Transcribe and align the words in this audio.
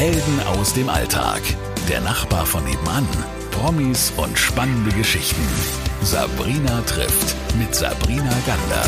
Helden 0.00 0.40
aus 0.46 0.72
dem 0.72 0.88
Alltag. 0.88 1.42
Der 1.86 2.00
Nachbar 2.00 2.46
von 2.46 2.64
nebenan. 2.64 3.06
Promis 3.50 4.10
und 4.16 4.38
spannende 4.38 4.90
Geschichten. 4.92 5.42
Sabrina 6.00 6.80
trifft 6.86 7.36
mit 7.58 7.74
Sabrina 7.74 8.32
Gander. 8.46 8.82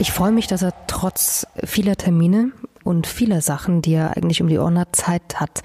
Ich 0.00 0.10
freue 0.10 0.32
mich, 0.32 0.48
dass 0.48 0.62
er 0.62 0.72
trotz 0.88 1.46
vieler 1.62 1.94
Termine 1.94 2.50
und 2.82 3.06
vieler 3.06 3.40
Sachen, 3.40 3.80
die 3.80 3.94
er 3.94 4.16
eigentlich 4.16 4.42
um 4.42 4.48
die 4.48 4.58
Ohren 4.58 4.76
hat, 4.76 4.96
Zeit 4.96 5.38
hat 5.38 5.62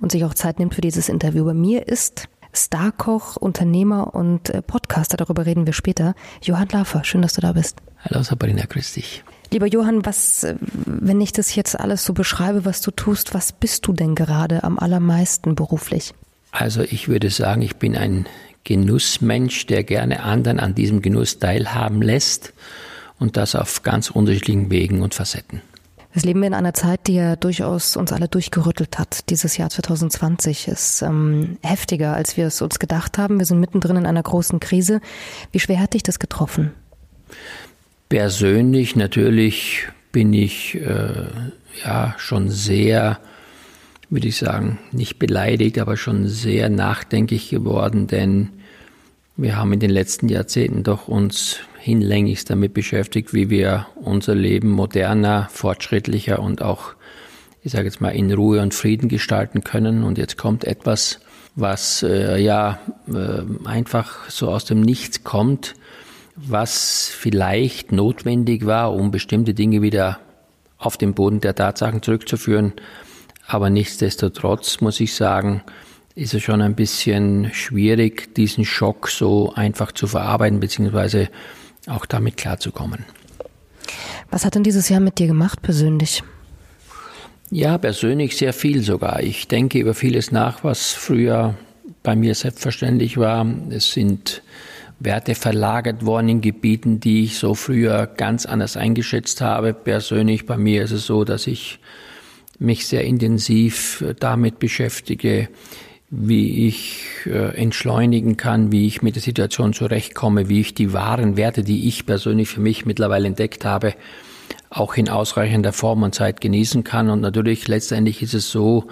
und 0.00 0.12
sich 0.12 0.26
auch 0.26 0.34
Zeit 0.34 0.58
nimmt 0.58 0.74
für 0.74 0.82
dieses 0.82 1.08
Interview. 1.08 1.46
Bei 1.46 1.54
mir 1.54 1.88
ist 1.88 2.28
Starkoch, 2.52 3.36
Unternehmer 3.36 4.14
und 4.14 4.50
äh, 4.50 4.60
Podcaster, 4.60 5.16
darüber 5.16 5.46
reden 5.46 5.64
wir 5.64 5.72
später. 5.72 6.14
Johann 6.42 6.68
Lafer, 6.68 7.04
schön, 7.04 7.22
dass 7.22 7.32
du 7.32 7.40
da 7.40 7.52
bist. 7.52 7.78
Hallo 8.04 8.22
Sabrina, 8.22 8.66
grüß 8.66 8.92
dich. 8.92 9.24
Lieber 9.50 9.66
Johann, 9.66 10.04
was, 10.04 10.44
äh, 10.44 10.56
wenn 10.60 11.20
ich 11.20 11.32
das 11.32 11.54
jetzt 11.54 11.78
alles 11.78 12.04
so 12.04 12.12
beschreibe, 12.12 12.64
was 12.64 12.80
du 12.80 12.90
tust, 12.90 13.34
was 13.34 13.52
bist 13.52 13.86
du 13.86 13.92
denn 13.92 14.14
gerade 14.14 14.64
am 14.64 14.78
allermeisten 14.78 15.54
beruflich? 15.54 16.14
Also 16.50 16.82
ich 16.82 17.08
würde 17.08 17.30
sagen, 17.30 17.62
ich 17.62 17.76
bin 17.76 17.96
ein 17.96 18.26
Genussmensch, 18.64 19.66
der 19.66 19.84
gerne 19.84 20.22
anderen 20.22 20.60
an 20.60 20.74
diesem 20.74 21.00
Genuss 21.00 21.38
teilhaben 21.38 22.02
lässt 22.02 22.52
und 23.18 23.36
das 23.36 23.54
auf 23.54 23.82
ganz 23.82 24.10
unterschiedlichen 24.10 24.70
Wegen 24.70 25.02
und 25.02 25.14
Facetten. 25.14 25.62
Das 26.14 26.24
leben 26.24 26.40
wir 26.40 26.48
in 26.48 26.54
einer 26.54 26.74
Zeit, 26.74 27.06
die 27.06 27.14
ja 27.14 27.36
durchaus 27.36 27.96
uns 27.96 28.12
alle 28.12 28.28
durchgerüttelt 28.28 28.98
hat. 28.98 29.30
Dieses 29.30 29.56
Jahr 29.56 29.70
2020 29.70 30.68
ist 30.68 31.02
ähm, 31.02 31.58
heftiger, 31.62 32.14
als 32.14 32.36
wir 32.36 32.46
es 32.46 32.60
uns 32.60 32.78
gedacht 32.78 33.18
haben. 33.18 33.38
Wir 33.38 33.46
sind 33.46 33.60
mittendrin 33.60 33.96
in 33.96 34.06
einer 34.06 34.22
großen 34.22 34.58
Krise. 34.58 35.00
Wie 35.52 35.60
schwer 35.60 35.80
hat 35.80 35.94
dich 35.94 36.02
das 36.02 36.18
getroffen? 36.18 36.72
Persönlich 38.08 38.96
natürlich 38.96 39.88
bin 40.12 40.32
ich 40.32 40.76
äh, 40.76 41.26
ja 41.84 42.14
schon 42.16 42.48
sehr, 42.48 43.18
würde 44.08 44.28
ich 44.28 44.38
sagen, 44.38 44.78
nicht 44.92 45.18
beleidigt, 45.18 45.78
aber 45.78 45.96
schon 45.96 46.26
sehr 46.26 46.70
nachdenklich 46.70 47.50
geworden, 47.50 48.06
denn 48.06 48.48
wir 49.36 49.56
haben 49.56 49.72
in 49.72 49.80
den 49.80 49.90
letzten 49.90 50.28
Jahrzehnten 50.28 50.82
doch 50.82 51.06
uns 51.06 51.60
hinlänglich 51.78 52.44
damit 52.44 52.74
beschäftigt, 52.74 53.34
wie 53.34 53.50
wir 53.50 53.86
unser 53.94 54.34
Leben 54.34 54.70
moderner, 54.70 55.48
fortschrittlicher 55.52 56.40
und 56.40 56.62
auch, 56.62 56.94
ich 57.62 57.72
sage 57.72 57.84
jetzt 57.84 58.00
mal, 58.00 58.10
in 58.10 58.32
Ruhe 58.32 58.62
und 58.62 58.74
Frieden 58.74 59.08
gestalten 59.08 59.62
können. 59.62 60.02
Und 60.02 60.18
jetzt 60.18 60.38
kommt 60.38 60.64
etwas, 60.64 61.20
was 61.54 62.02
äh, 62.02 62.40
ja 62.40 62.80
äh, 63.06 63.68
einfach 63.68 64.28
so 64.28 64.48
aus 64.48 64.64
dem 64.64 64.80
Nichts 64.80 65.22
kommt, 65.22 65.74
was 66.46 67.08
vielleicht 67.08 67.92
notwendig 67.92 68.66
war, 68.66 68.94
um 68.94 69.10
bestimmte 69.10 69.54
Dinge 69.54 69.82
wieder 69.82 70.18
auf 70.78 70.96
den 70.96 71.14
Boden 71.14 71.40
der 71.40 71.54
Tatsachen 71.54 72.02
zurückzuführen. 72.02 72.72
Aber 73.46 73.70
nichtsdestotrotz 73.70 74.80
muss 74.80 75.00
ich 75.00 75.14
sagen, 75.14 75.62
ist 76.14 76.34
es 76.34 76.42
schon 76.42 76.60
ein 76.60 76.74
bisschen 76.74 77.52
schwierig, 77.52 78.34
diesen 78.34 78.64
Schock 78.64 79.08
so 79.08 79.52
einfach 79.54 79.92
zu 79.92 80.06
verarbeiten, 80.06 80.60
beziehungsweise 80.60 81.28
auch 81.86 82.06
damit 82.06 82.36
klarzukommen. 82.36 83.04
Was 84.30 84.44
hat 84.44 84.54
denn 84.54 84.62
dieses 84.62 84.88
Jahr 84.88 85.00
mit 85.00 85.18
dir 85.18 85.26
gemacht 85.26 85.62
persönlich? 85.62 86.22
Ja, 87.50 87.78
persönlich 87.78 88.36
sehr 88.36 88.52
viel 88.52 88.82
sogar. 88.82 89.22
Ich 89.22 89.48
denke 89.48 89.78
über 89.78 89.94
vieles 89.94 90.30
nach, 90.30 90.64
was 90.64 90.92
früher 90.92 91.54
bei 92.02 92.14
mir 92.14 92.34
selbstverständlich 92.34 93.16
war. 93.16 93.46
Es 93.70 93.92
sind 93.92 94.42
Werte 95.00 95.34
verlagert 95.34 96.04
worden 96.04 96.28
in 96.28 96.40
Gebieten, 96.40 97.00
die 97.00 97.24
ich 97.24 97.38
so 97.38 97.54
früher 97.54 98.06
ganz 98.06 98.46
anders 98.46 98.76
eingeschätzt 98.76 99.40
habe. 99.40 99.72
Persönlich 99.72 100.46
bei 100.46 100.56
mir 100.56 100.82
ist 100.82 100.90
es 100.90 101.06
so, 101.06 101.24
dass 101.24 101.46
ich 101.46 101.78
mich 102.58 102.86
sehr 102.86 103.04
intensiv 103.04 104.04
damit 104.18 104.58
beschäftige, 104.58 105.48
wie 106.10 106.66
ich 106.66 107.04
äh, 107.26 107.54
entschleunigen 107.56 108.36
kann, 108.36 108.72
wie 108.72 108.86
ich 108.86 109.02
mit 109.02 109.14
der 109.14 109.22
Situation 109.22 109.72
zurechtkomme, 109.72 110.48
wie 110.48 110.60
ich 110.60 110.74
die 110.74 110.92
wahren 110.92 111.36
Werte, 111.36 111.62
die 111.62 111.86
ich 111.86 112.06
persönlich 112.06 112.48
für 112.48 112.60
mich 112.60 112.86
mittlerweile 112.86 113.28
entdeckt 113.28 113.64
habe, 113.64 113.94
auch 114.70 114.96
in 114.96 115.08
ausreichender 115.08 115.72
Form 115.72 116.02
und 116.02 116.14
Zeit 116.14 116.40
genießen 116.40 116.82
kann. 116.82 117.10
Und 117.10 117.20
natürlich 117.20 117.68
letztendlich 117.68 118.22
ist 118.22 118.34
es 118.34 118.50
so, 118.50 118.88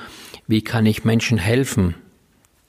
wie 0.46 0.62
kann 0.62 0.86
ich 0.86 1.04
Menschen 1.04 1.38
helfen, 1.38 1.94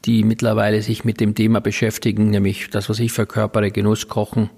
die 0.05 0.23
mittlerweile 0.23 0.81
sich 0.81 1.03
mit 1.03 1.19
dem 1.19 1.35
Thema 1.35 1.59
beschäftigen, 1.59 2.29
nämlich 2.29 2.69
das, 2.69 2.89
was 2.89 2.99
ich 2.99 3.11
verkörpere, 3.11 3.71
Genuss, 3.71 4.07
Kochen, 4.07 4.49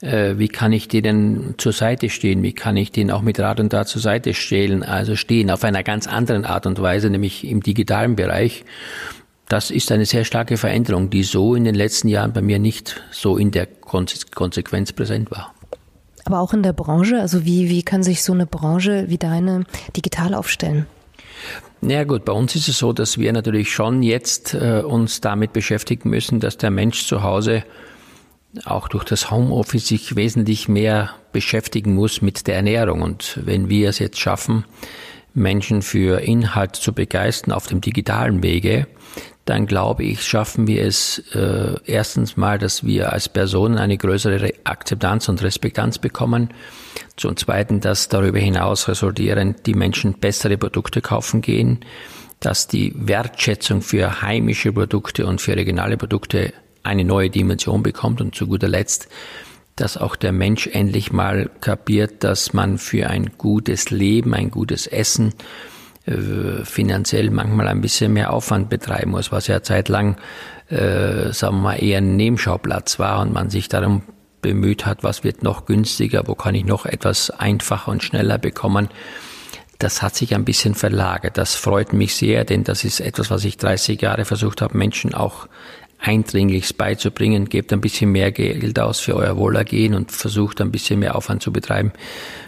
äh, 0.00 0.34
wie 0.36 0.48
kann 0.48 0.72
ich 0.72 0.88
denen 0.88 1.54
zur 1.58 1.72
Seite 1.72 2.10
stehen, 2.10 2.42
wie 2.42 2.52
kann 2.52 2.76
ich 2.76 2.92
denen 2.92 3.10
auch 3.10 3.22
mit 3.22 3.38
Rat 3.40 3.60
und 3.60 3.70
Tat 3.70 3.88
zur 3.88 4.02
Seite 4.02 4.34
stehen, 4.34 4.82
also 4.82 5.16
stehen 5.16 5.50
auf 5.50 5.64
einer 5.64 5.82
ganz 5.82 6.06
anderen 6.06 6.44
Art 6.44 6.66
und 6.66 6.80
Weise, 6.80 7.08
nämlich 7.08 7.46
im 7.46 7.62
digitalen 7.62 8.16
Bereich. 8.16 8.64
Das 9.48 9.70
ist 9.70 9.92
eine 9.92 10.06
sehr 10.06 10.24
starke 10.24 10.56
Veränderung, 10.56 11.10
die 11.10 11.24
so 11.24 11.54
in 11.54 11.64
den 11.64 11.74
letzten 11.74 12.08
Jahren 12.08 12.32
bei 12.32 12.42
mir 12.42 12.58
nicht 12.58 13.02
so 13.10 13.36
in 13.36 13.50
der 13.50 13.66
Konsequenz 13.66 14.92
präsent 14.92 15.30
war. 15.30 15.54
Aber 16.24 16.40
auch 16.40 16.52
in 16.54 16.62
der 16.62 16.72
Branche, 16.72 17.20
also 17.20 17.44
wie, 17.44 17.68
wie 17.68 17.82
kann 17.82 18.02
sich 18.02 18.22
so 18.22 18.32
eine 18.32 18.46
Branche 18.46 19.06
wie 19.08 19.18
deine 19.18 19.64
digital 19.96 20.34
aufstellen? 20.34 20.86
Ja 21.84 22.04
gut, 22.04 22.24
bei 22.24 22.32
uns 22.32 22.54
ist 22.54 22.68
es 22.68 22.78
so, 22.78 22.92
dass 22.92 23.18
wir 23.18 23.32
natürlich 23.32 23.72
schon 23.72 24.04
jetzt 24.04 24.54
äh, 24.54 24.82
uns 24.86 25.20
damit 25.20 25.52
beschäftigen 25.52 26.10
müssen, 26.10 26.38
dass 26.38 26.56
der 26.56 26.70
Mensch 26.70 27.06
zu 27.06 27.24
Hause 27.24 27.64
auch 28.64 28.86
durch 28.86 29.02
das 29.02 29.32
Homeoffice 29.32 29.88
sich 29.88 30.14
wesentlich 30.14 30.68
mehr 30.68 31.10
beschäftigen 31.32 31.94
muss 31.94 32.22
mit 32.22 32.46
der 32.46 32.54
Ernährung. 32.54 33.02
Und 33.02 33.40
wenn 33.44 33.68
wir 33.68 33.88
es 33.88 33.98
jetzt 33.98 34.20
schaffen, 34.20 34.64
Menschen 35.34 35.82
für 35.82 36.20
Inhalt 36.20 36.76
zu 36.76 36.92
begeistern 36.92 37.52
auf 37.52 37.66
dem 37.66 37.80
digitalen 37.80 38.44
Wege, 38.44 38.86
dann 39.44 39.66
glaube 39.66 40.04
ich, 40.04 40.22
schaffen 40.24 40.66
wir 40.66 40.84
es 40.84 41.18
äh, 41.34 41.74
erstens 41.84 42.36
mal, 42.36 42.58
dass 42.58 42.84
wir 42.84 43.12
als 43.12 43.28
Personen 43.28 43.76
eine 43.76 43.96
größere 43.96 44.52
Akzeptanz 44.64 45.28
und 45.28 45.42
Respektanz 45.42 45.98
bekommen. 45.98 46.50
Zum 47.16 47.36
Zweiten, 47.36 47.80
dass 47.80 48.08
darüber 48.08 48.38
hinaus 48.38 48.88
resultierend 48.88 49.66
die 49.66 49.74
Menschen 49.74 50.14
bessere 50.14 50.56
Produkte 50.56 51.00
kaufen 51.00 51.40
gehen, 51.40 51.80
dass 52.38 52.68
die 52.68 52.92
Wertschätzung 52.96 53.82
für 53.82 54.22
heimische 54.22 54.72
Produkte 54.72 55.26
und 55.26 55.40
für 55.40 55.56
regionale 55.56 55.96
Produkte 55.96 56.52
eine 56.84 57.04
neue 57.04 57.30
Dimension 57.30 57.82
bekommt 57.82 58.20
und 58.20 58.34
zu 58.34 58.46
guter 58.46 58.68
Letzt, 58.68 59.08
dass 59.76 59.96
auch 59.96 60.16
der 60.16 60.32
Mensch 60.32 60.66
endlich 60.66 61.12
mal 61.12 61.50
kapiert, 61.60 62.24
dass 62.24 62.52
man 62.52 62.78
für 62.78 63.08
ein 63.08 63.32
gutes 63.38 63.90
Leben, 63.90 64.34
ein 64.34 64.50
gutes 64.50 64.86
Essen 64.86 65.34
finanziell 66.04 67.30
manchmal 67.30 67.68
ein 67.68 67.80
bisschen 67.80 68.12
mehr 68.12 68.32
Aufwand 68.32 68.68
betreiben 68.68 69.12
muss, 69.12 69.30
was 69.30 69.46
ja 69.46 69.62
zeitlang, 69.62 70.16
äh, 70.68 71.32
sagen 71.32 71.56
wir 71.56 71.62
mal, 71.62 71.82
eher 71.82 71.98
ein 71.98 72.16
Nebenschauplatz 72.16 72.98
war 72.98 73.20
und 73.20 73.32
man 73.32 73.50
sich 73.50 73.68
darum 73.68 74.02
bemüht 74.40 74.84
hat, 74.84 75.04
was 75.04 75.22
wird 75.22 75.44
noch 75.44 75.66
günstiger, 75.66 76.26
wo 76.26 76.34
kann 76.34 76.56
ich 76.56 76.64
noch 76.64 76.86
etwas 76.86 77.30
einfacher 77.30 77.92
und 77.92 78.02
schneller 78.02 78.38
bekommen. 78.38 78.88
Das 79.78 80.02
hat 80.02 80.16
sich 80.16 80.34
ein 80.34 80.44
bisschen 80.44 80.74
verlagert. 80.74 81.38
Das 81.38 81.54
freut 81.54 81.92
mich 81.92 82.16
sehr, 82.16 82.44
denn 82.44 82.64
das 82.64 82.84
ist 82.84 83.00
etwas, 83.00 83.30
was 83.30 83.44
ich 83.44 83.56
30 83.56 84.00
Jahre 84.00 84.24
versucht 84.24 84.60
habe, 84.60 84.76
Menschen 84.76 85.14
auch 85.14 85.46
Eindringlichst 85.98 86.76
beizubringen, 86.76 87.48
gebt 87.48 87.72
ein 87.72 87.80
bisschen 87.80 88.10
mehr 88.10 88.32
Geld 88.32 88.80
aus 88.80 88.98
für 88.98 89.14
euer 89.14 89.36
Wohlergehen 89.36 89.94
und 89.94 90.10
versucht 90.10 90.60
ein 90.60 90.72
bisschen 90.72 90.98
mehr 90.98 91.14
Aufwand 91.14 91.42
zu 91.42 91.52
betreiben 91.52 91.92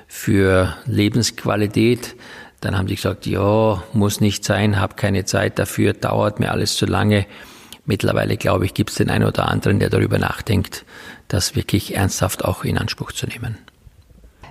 für 0.08 0.74
Lebensqualität. 0.86 2.16
Dann 2.64 2.78
haben 2.78 2.88
sie 2.88 2.94
gesagt, 2.94 3.26
ja, 3.26 3.82
muss 3.92 4.22
nicht 4.22 4.42
sein, 4.42 4.80
habe 4.80 4.94
keine 4.94 5.26
Zeit 5.26 5.58
dafür, 5.58 5.92
dauert 5.92 6.40
mir 6.40 6.50
alles 6.50 6.76
zu 6.76 6.86
lange. 6.86 7.26
Mittlerweile, 7.84 8.38
glaube 8.38 8.64
ich, 8.64 8.72
gibt 8.72 8.88
es 8.88 8.96
den 8.96 9.10
einen 9.10 9.26
oder 9.26 9.48
anderen, 9.48 9.80
der 9.80 9.90
darüber 9.90 10.18
nachdenkt, 10.18 10.86
das 11.28 11.54
wirklich 11.54 11.94
ernsthaft 11.94 12.42
auch 12.42 12.64
in 12.64 12.78
Anspruch 12.78 13.12
zu 13.12 13.26
nehmen. 13.26 13.58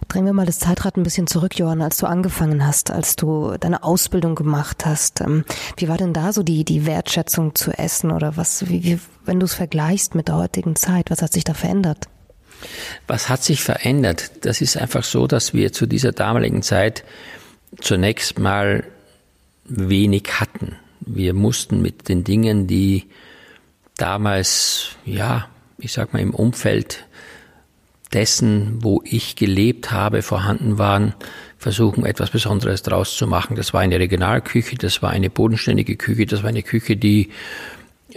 Drehen 0.10 0.26
wir 0.26 0.34
mal 0.34 0.46
das 0.46 0.60
Zeitrad 0.60 0.96
ein 0.96 1.02
bisschen 1.02 1.26
zurück, 1.26 1.58
Johann, 1.58 1.82
als 1.82 1.98
du 1.98 2.06
angefangen 2.06 2.68
hast, 2.68 2.92
als 2.92 3.16
du 3.16 3.56
deine 3.60 3.82
Ausbildung 3.82 4.36
gemacht 4.36 4.86
hast. 4.86 5.22
Ähm, 5.22 5.44
wie 5.78 5.88
war 5.88 5.98
denn 5.98 6.14
da 6.14 6.34
so 6.34 6.44
die, 6.44 6.66
die 6.66 6.86
Wertschätzung 6.86 7.56
zu 7.56 7.72
essen 7.72 8.12
oder 8.12 8.38
was, 8.38 8.70
wie, 8.70 8.84
wie, 8.84 9.00
wenn 9.26 9.40
du 9.40 9.46
es 9.46 9.56
vergleichst 9.56 10.14
mit 10.14 10.28
der 10.28 10.36
heutigen 10.36 10.76
Zeit, 10.76 11.10
was 11.10 11.24
hat 11.24 11.34
sich 11.34 11.46
da 11.46 11.56
verändert? 11.56 12.10
Was 13.08 13.30
hat 13.30 13.44
sich 13.44 13.64
verändert? 13.64 14.46
Das 14.46 14.62
ist 14.62 14.78
einfach 14.78 15.04
so, 15.04 15.26
dass 15.26 15.56
wir 15.56 15.74
zu 15.74 15.88
dieser 15.88 16.12
damaligen 16.12 16.62
Zeit 16.62 17.04
zunächst 17.80 18.40
mal 18.40 18.84
wenig 19.66 20.24
hatten. 20.40 20.76
Wir 21.00 21.34
mussten 21.34 21.82
mit 21.82 22.10
den 22.10 22.24
Dingen, 22.24 22.68
die 22.68 23.06
damals, 23.98 24.96
ja, 25.06 25.48
ich 25.78 25.94
sag 25.94 26.14
mal, 26.14 26.20
im 26.20 26.34
Umfeld 26.34 27.06
dessen, 28.14 28.84
wo 28.84 29.02
ich 29.06 29.36
gelebt 29.36 29.92
habe, 29.92 30.22
vorhanden 30.22 30.78
waren, 30.78 31.14
versuchen, 31.58 32.06
etwas 32.06 32.30
Besonderes 32.30 32.84
draus 32.84 33.16
zu 33.16 33.28
machen. 33.28 33.56
Das 33.56 33.74
war 33.74 33.82
eine 33.82 34.00
Regionalküche, 34.00 34.76
das 34.76 35.02
war 35.02 35.10
eine 35.10 35.30
bodenständige 35.30 35.96
Küche, 35.96 36.26
das 36.26 36.44
war 36.44 36.50
eine 36.50 36.64
Küche, 36.64 36.96
die 36.96 37.30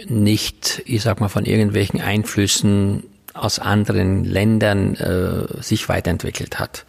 nicht, 0.05 0.83
ich 0.85 1.01
sag 1.01 1.19
mal, 1.19 1.29
von 1.29 1.45
irgendwelchen 1.45 2.01
Einflüssen 2.01 3.03
aus 3.33 3.59
anderen 3.59 4.23
Ländern 4.23 4.95
äh, 4.95 5.61
sich 5.61 5.89
weiterentwickelt 5.89 6.59
hat. 6.59 6.85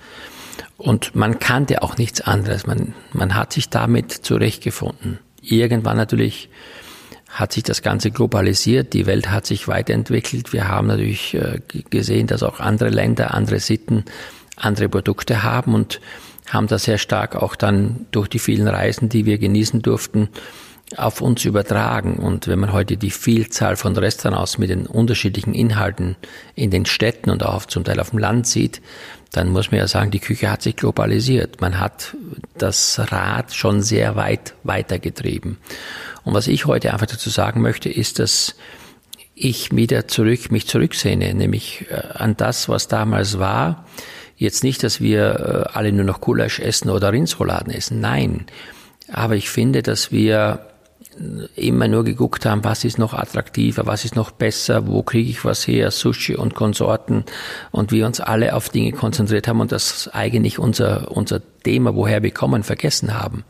Und 0.79 1.17
man 1.17 1.41
kannte 1.41 1.83
auch 1.83 1.99
nichts 1.99 2.21
anderes. 2.21 2.67
Man, 2.67 2.95
man 3.13 3.35
hat 3.35 3.53
sich 3.53 3.69
damit 3.69 4.13
zurechtgefunden. 4.13 5.19
Irgendwann 5.43 5.97
natürlich 5.97 6.49
hat 7.29 7.53
sich 7.53 7.65
das 7.65 7.83
Ganze 7.83 8.11
globalisiert, 8.11 8.95
die 8.95 9.05
Welt 9.05 9.31
hat 9.31 9.45
sich 9.45 9.69
weiterentwickelt. 9.69 10.53
Wir 10.53 10.69
haben 10.69 10.87
natürlich 10.87 11.35
äh, 11.35 11.61
gesehen, 11.91 12.27
dass 12.27 12.43
auch 12.43 12.61
andere 12.61 12.89
Länder, 12.89 13.35
andere 13.35 13.61
Sitten, 13.61 14.05
andere 14.57 14.89
Produkte 14.89 15.43
haben 15.43 15.75
und 15.75 16.01
haben 16.49 16.69
das 16.69 16.85
sehr 16.85 16.97
stark 16.97 17.37
auch 17.37 17.57
dann 17.57 18.07
durch 18.13 18.29
die 18.29 18.39
vielen 18.39 18.69
Reisen, 18.69 19.09
die 19.09 19.27
wir 19.27 19.39
genießen 19.39 19.83
durften, 19.83 20.29
auf 20.97 21.21
uns 21.21 21.45
übertragen. 21.45 22.17
Und 22.17 22.49
wenn 22.49 22.59
man 22.59 22.73
heute 22.73 22.97
die 22.97 23.11
Vielzahl 23.11 23.77
von 23.77 23.95
Restaurants 23.97 24.57
mit 24.57 24.71
den 24.71 24.87
unterschiedlichen 24.87 25.53
Inhalten 25.53 26.17
in 26.55 26.71
den 26.71 26.87
Städten 26.87 27.31
und 27.31 27.45
auch 27.45 27.67
zum 27.67 27.85
Teil 27.85 28.01
auf 28.01 28.11
dem 28.11 28.19
Land 28.19 28.47
sieht, 28.47 28.81
dann 29.33 29.51
muss 29.51 29.71
man 29.71 29.81
ja 29.81 29.87
sagen, 29.87 30.11
die 30.11 30.21
Küche 30.21 30.51
hat 30.51 30.63
sich 30.63 30.77
globalisiert. 30.77 31.61
Man 31.61 31.79
hat 31.79 32.17
das 32.57 32.99
Rad 33.13 33.55
schon 33.55 33.83
sehr 33.83 34.17
weit 34.17 34.55
weitergetrieben. 34.63 35.59
Und 36.25 36.35
was 36.35 36.49
ich 36.49 36.67
heute 36.67 36.93
einfach 36.93 37.07
dazu 37.07 37.31
sagen 37.31 37.61
möchte, 37.61 37.89
ist, 37.91 38.19
dass 38.19 38.55
ich 39.35 39.75
wieder 39.75 40.09
zurück, 40.09 40.51
mich 40.51 40.67
zurücksehne, 40.67 41.33
nämlich 41.35 41.87
äh, 41.91 42.03
an 42.15 42.37
das, 42.37 42.69
was 42.69 42.89
damals 42.89 43.39
war. 43.39 43.87
Jetzt 44.37 44.65
nicht, 44.65 44.83
dass 44.83 45.01
wir 45.01 45.67
äh, 45.73 45.77
alle 45.77 45.93
nur 45.93 46.05
noch 46.05 46.21
Gulasch 46.21 46.59
essen 46.59 46.91
oder 46.91 47.13
Rindsrouladen 47.13 47.73
essen. 47.73 48.01
Nein. 48.01 48.47
Aber 49.13 49.37
ich 49.37 49.51
finde, 49.51 49.83
dass 49.83 50.11
wir 50.11 50.67
immer 51.57 51.89
nur 51.89 52.05
geguckt 52.05 52.47
haben, 52.47 52.65
was 52.65 52.85
ist 52.85 52.99
noch 52.99 53.15
attraktiver, 53.15 53.87
was 53.87 54.05
ist 54.05 54.17
noch 54.17 54.31
besser, 54.31 54.87
wo 54.87 55.03
kriege 55.03 55.31
ich 55.31 55.45
was 55.45 55.67
her, 55.67 55.91
Sushi 55.91 56.37
und 56.37 56.55
Konsorten 56.55 57.25
und 57.71 57.93
wir 57.93 58.07
uns 58.07 58.21
alle 58.21 58.55
auf 58.55 58.69
Dinge 58.69 58.93
konzentriert 58.93 59.49
haben 59.49 59.61
und 59.61 59.73
das 59.73 60.09
eigentlich 60.13 60.59
unser, 60.59 61.11
unser 61.11 61.41
Thema, 61.63 61.95
woher 61.95 62.23
wir 62.23 62.31
kommen, 62.31 62.63
vergessen 62.63 63.15
haben. 63.15 63.45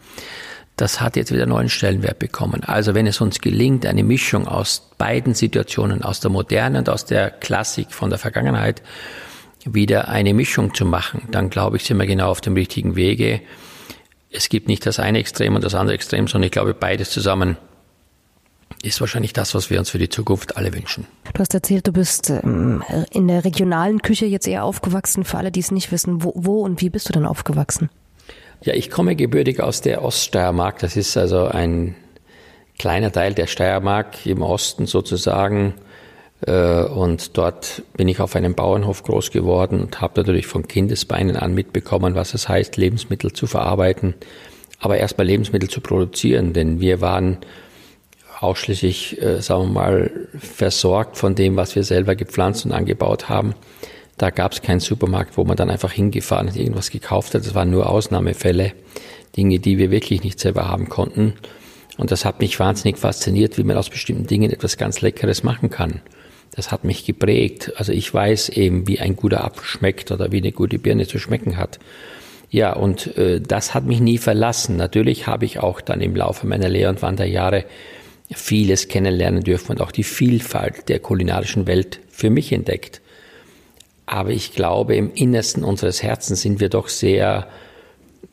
Das 0.76 1.00
hat 1.00 1.16
jetzt 1.16 1.32
wieder 1.32 1.46
neuen 1.46 1.68
Stellenwert 1.68 2.20
bekommen. 2.20 2.62
Also 2.64 2.94
wenn 2.94 3.06
es 3.06 3.20
uns 3.20 3.40
gelingt, 3.40 3.84
eine 3.84 4.04
Mischung 4.04 4.46
aus 4.46 4.90
beiden 4.96 5.34
Situationen, 5.34 6.02
aus 6.02 6.20
der 6.20 6.30
Moderne 6.30 6.78
und 6.78 6.88
aus 6.88 7.04
der 7.04 7.30
Klassik 7.30 7.92
von 7.92 8.10
der 8.10 8.18
Vergangenheit, 8.18 8.82
wieder 9.64 10.08
eine 10.08 10.34
Mischung 10.34 10.74
zu 10.74 10.84
machen, 10.84 11.28
dann 11.32 11.50
glaube 11.50 11.76
ich, 11.76 11.84
sind 11.84 11.98
wir 11.98 12.06
genau 12.06 12.30
auf 12.30 12.40
dem 12.40 12.54
richtigen 12.54 12.94
Wege 12.94 13.40
es 14.30 14.48
gibt 14.48 14.68
nicht 14.68 14.84
das 14.86 14.98
eine 14.98 15.18
Extrem 15.18 15.54
und 15.54 15.64
das 15.64 15.74
andere 15.74 15.94
Extrem, 15.94 16.26
sondern 16.26 16.46
ich 16.46 16.52
glaube, 16.52 16.74
beides 16.74 17.10
zusammen 17.10 17.56
ist 18.82 19.00
wahrscheinlich 19.00 19.32
das, 19.32 19.54
was 19.54 19.70
wir 19.70 19.78
uns 19.78 19.90
für 19.90 19.98
die 19.98 20.08
Zukunft 20.08 20.56
alle 20.56 20.72
wünschen. 20.72 21.06
Du 21.32 21.40
hast 21.40 21.54
erzählt, 21.54 21.86
du 21.86 21.92
bist 21.92 22.30
ähm, 22.30 22.82
in 23.10 23.26
der 23.26 23.44
regionalen 23.44 24.02
Küche 24.02 24.26
jetzt 24.26 24.46
eher 24.46 24.64
aufgewachsen. 24.64 25.24
Für 25.24 25.38
alle, 25.38 25.50
die 25.50 25.60
es 25.60 25.70
nicht 25.70 25.90
wissen, 25.90 26.22
wo, 26.22 26.32
wo 26.36 26.60
und 26.62 26.80
wie 26.80 26.90
bist 26.90 27.08
du 27.08 27.12
denn 27.12 27.24
aufgewachsen? 27.24 27.90
Ja, 28.62 28.74
ich 28.74 28.90
komme 28.90 29.16
gebürtig 29.16 29.60
aus 29.60 29.80
der 29.80 30.02
Oststeiermark. 30.02 30.78
Das 30.78 30.96
ist 30.96 31.16
also 31.16 31.46
ein 31.46 31.94
kleiner 32.78 33.10
Teil 33.10 33.34
der 33.34 33.46
Steiermark 33.46 34.26
im 34.26 34.42
Osten 34.42 34.86
sozusagen. 34.86 35.74
Äh, 36.46 36.82
und 36.84 37.36
dort 37.36 37.82
bin 37.96 38.08
ich 38.08 38.20
auf 38.20 38.36
einem 38.36 38.54
Bauernhof 38.54 39.02
groß 39.02 39.30
geworden 39.30 39.80
und 39.80 40.00
habe 40.00 40.20
natürlich 40.20 40.46
von 40.46 40.68
Kindesbeinen 40.68 41.36
an 41.36 41.54
mitbekommen, 41.54 42.14
was 42.14 42.34
es 42.34 42.48
heißt, 42.48 42.76
Lebensmittel 42.76 43.32
zu 43.32 43.46
verarbeiten, 43.46 44.14
aber 44.78 44.98
erstmal 44.98 45.26
Lebensmittel 45.26 45.68
zu 45.68 45.80
produzieren, 45.80 46.52
denn 46.52 46.80
wir 46.80 47.00
waren 47.00 47.38
ausschließlich, 48.40 49.20
äh, 49.20 49.42
sagen 49.42 49.64
wir 49.64 49.72
mal, 49.72 50.10
versorgt 50.38 51.16
von 51.16 51.34
dem, 51.34 51.56
was 51.56 51.74
wir 51.74 51.82
selber 51.82 52.14
gepflanzt 52.14 52.64
und 52.64 52.72
angebaut 52.72 53.28
haben. 53.28 53.54
Da 54.16 54.30
gab 54.30 54.52
es 54.52 54.62
keinen 54.62 54.80
Supermarkt, 54.80 55.36
wo 55.36 55.44
man 55.44 55.56
dann 55.56 55.70
einfach 55.70 55.92
hingefahren 55.92 56.48
und 56.48 56.56
irgendwas 56.56 56.90
gekauft 56.90 57.34
hat. 57.34 57.44
Das 57.44 57.54
waren 57.54 57.70
nur 57.70 57.90
Ausnahmefälle, 57.90 58.72
Dinge, 59.36 59.58
die 59.58 59.78
wir 59.78 59.90
wirklich 59.90 60.22
nicht 60.22 60.38
selber 60.38 60.68
haben 60.68 60.88
konnten. 60.88 61.34
Und 61.96 62.12
das 62.12 62.24
hat 62.24 62.38
mich 62.40 62.58
wahnsinnig 62.60 62.96
fasziniert, 62.96 63.58
wie 63.58 63.64
man 63.64 63.76
aus 63.76 63.90
bestimmten 63.90 64.28
Dingen 64.28 64.52
etwas 64.52 64.76
ganz 64.76 65.00
Leckeres 65.00 65.42
machen 65.42 65.70
kann 65.70 66.00
das 66.58 66.72
hat 66.72 66.82
mich 66.82 67.06
geprägt. 67.06 67.72
Also 67.76 67.92
ich 67.92 68.12
weiß 68.12 68.48
eben, 68.48 68.88
wie 68.88 68.98
ein 68.98 69.14
guter 69.14 69.44
Apfel 69.44 69.64
schmeckt 69.64 70.10
oder 70.10 70.32
wie 70.32 70.38
eine 70.38 70.50
gute 70.50 70.80
Birne 70.80 71.06
zu 71.06 71.20
schmecken 71.20 71.56
hat. 71.56 71.78
Ja, 72.50 72.72
und 72.72 73.16
äh, 73.16 73.40
das 73.40 73.74
hat 73.74 73.84
mich 73.84 74.00
nie 74.00 74.18
verlassen. 74.18 74.76
Natürlich 74.76 75.28
habe 75.28 75.44
ich 75.44 75.60
auch 75.60 75.80
dann 75.80 76.00
im 76.00 76.16
Laufe 76.16 76.48
meiner 76.48 76.68
Lehr- 76.68 76.88
und 76.88 77.00
Wanderjahre 77.00 77.64
vieles 78.32 78.88
kennenlernen 78.88 79.44
dürfen 79.44 79.70
und 79.70 79.80
auch 79.80 79.92
die 79.92 80.02
Vielfalt 80.02 80.88
der 80.88 80.98
kulinarischen 80.98 81.68
Welt 81.68 82.00
für 82.10 82.28
mich 82.28 82.50
entdeckt. 82.50 83.02
Aber 84.04 84.30
ich 84.30 84.52
glaube, 84.52 84.96
im 84.96 85.12
Innersten 85.14 85.62
unseres 85.62 86.02
Herzens 86.02 86.42
sind 86.42 86.58
wir 86.58 86.70
doch 86.70 86.88
sehr 86.88 87.46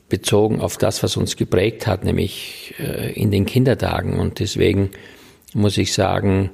bezogen 0.09 0.61
auf 0.61 0.77
das, 0.77 1.03
was 1.03 1.15
uns 1.15 1.35
geprägt 1.35 1.85
hat, 1.85 2.03
nämlich 2.03 2.73
äh, 2.79 3.13
in 3.13 3.29
den 3.29 3.45
Kindertagen. 3.45 4.19
Und 4.19 4.39
deswegen 4.39 4.89
muss 5.53 5.77
ich 5.77 5.93
sagen, 5.93 6.49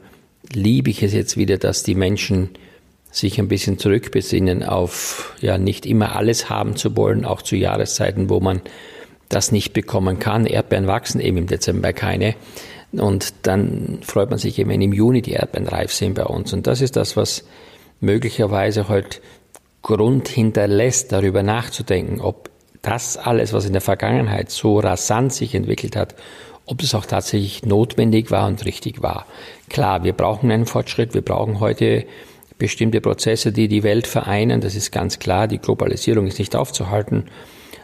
liebe 0.54 0.90
ich 0.90 1.04
es 1.04 1.14
jetzt 1.14 1.38
wieder, 1.38 1.58
dass 1.58 1.84
die 1.84 1.96
Menschen 1.96 2.50
sich 3.12 3.40
ein 3.40 3.48
bisschen 3.48 3.78
zurückbesinnen 3.78 4.64
auf, 4.64 5.36
ja, 5.42 5.58
nicht 5.58 5.86
immer 5.86 6.16
alles 6.16 6.50
haben 6.50 6.76
zu 6.76 6.96
wollen, 6.96 7.26
auch 7.26 7.42
zu 7.42 7.56
Jahreszeiten, 7.56 8.30
wo 8.30 8.40
man 8.40 8.62
das 9.28 9.52
nicht 9.52 9.74
bekommen 9.74 10.20
kann. 10.20 10.46
Erdbeeren 10.46 10.88
wachsen 10.88 11.20
eben 11.20 11.38
im 11.38 11.48
Dezember 11.48 11.94
keine. 11.94 12.36
Und 12.94 13.34
dann 13.44 14.00
freut 14.02 14.30
man 14.30 14.40
sich 14.40 14.60
eben, 14.60 14.70
wenn 14.70 14.82
im 14.82 14.94
Juni 14.94 15.22
die 15.22 15.34
Erdbeeren 15.34 15.68
reif 15.68 15.94
sind 15.94 16.16
bei 16.16 16.26
uns. 16.26 16.52
Und 16.54 16.68
das 16.68 16.82
ist 16.82 16.96
das, 16.96 17.16
was 17.16 17.46
möglicherweise 18.00 18.90
halt 18.90 19.22
Grund 19.82 20.28
hinterlässt, 20.28 21.12
darüber 21.12 21.44
nachzudenken, 21.44 22.22
ob 22.22 22.50
das 22.82 23.18
alles, 23.18 23.54
was 23.54 23.66
in 23.66 23.74
der 23.74 23.82
Vergangenheit 23.82 24.50
so 24.50 24.80
rasant 24.80 25.34
sich 25.34 25.56
entwickelt 25.56 25.96
hat, 25.96 26.16
ob 26.66 26.82
es 26.82 26.96
auch 26.96 27.06
tatsächlich 27.06 27.66
notwendig 27.66 28.32
war 28.32 28.48
und 28.48 28.66
richtig 28.66 29.02
war. 29.02 29.26
Klar, 29.70 30.04
wir 30.04 30.14
brauchen 30.14 30.52
einen 30.52 30.66
Fortschritt, 30.66 31.14
wir 31.14 31.22
brauchen 31.22 31.60
heute 31.60 32.06
bestimmte 32.58 33.02
Prozesse, 33.02 33.52
die 33.52 33.68
die 33.68 33.84
Welt 33.84 34.06
vereinen, 34.06 34.62
das 34.62 34.76
ist 34.76 34.92
ganz 34.92 35.20
klar, 35.20 35.48
die 35.48 35.58
Globalisierung 35.58 36.28
ist 36.28 36.38
nicht 36.40 36.56
aufzuhalten, 36.56 37.26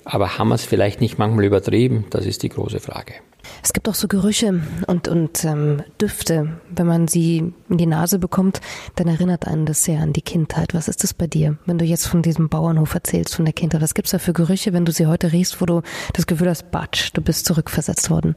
aber 0.06 0.38
haben 0.38 0.50
wir 0.50 0.56
es 0.56 0.66
vielleicht 0.66 1.02
nicht 1.02 1.18
manchmal 1.18 1.46
übertrieben, 1.46 2.06
das 2.12 2.26
ist 2.26 2.44
die 2.44 2.50
große 2.50 2.80
Frage. 2.80 3.16
Es 3.64 3.74
gibt 3.74 3.88
auch 3.90 3.96
so 3.96 4.08
Gerüche 4.08 4.62
und, 4.88 5.08
und 5.08 5.44
ähm, 5.46 5.82
Düfte. 6.02 6.60
Wenn 6.70 6.88
man 6.88 7.08
sie 7.08 7.54
in 7.70 7.78
die 7.78 7.86
Nase 7.86 8.20
bekommt, 8.20 8.62
dann 8.96 9.08
erinnert 9.08 9.48
einen 9.48 9.66
das 9.66 9.84
sehr 9.84 10.02
an 10.02 10.14
die 10.14 10.22
Kindheit. 10.22 10.74
Was 10.74 10.88
ist 10.88 11.04
das 11.04 11.14
bei 11.14 11.28
dir, 11.28 11.58
wenn 11.66 11.78
du 11.78 11.86
jetzt 11.86 12.08
von 12.08 12.22
diesem 12.22 12.50
Bauernhof 12.50 12.94
erzählst, 12.94 13.36
von 13.36 13.46
der 13.46 13.54
Kindheit? 13.54 13.82
Was 13.82 13.94
gibt 13.94 14.08
es 14.08 14.12
da 14.12 14.20
für 14.20 14.34
Gerüche, 14.34 14.74
wenn 14.74 14.86
du 14.86 14.92
sie 14.92 15.08
heute 15.08 15.32
riechst, 15.32 15.60
wo 15.62 15.66
du 15.66 15.82
das 16.14 16.28
Gefühl 16.28 16.50
hast, 16.50 16.72
Batsch, 16.72 17.12
du 17.14 17.22
bist 17.22 17.46
zurückversetzt 17.46 18.10
worden? 18.10 18.36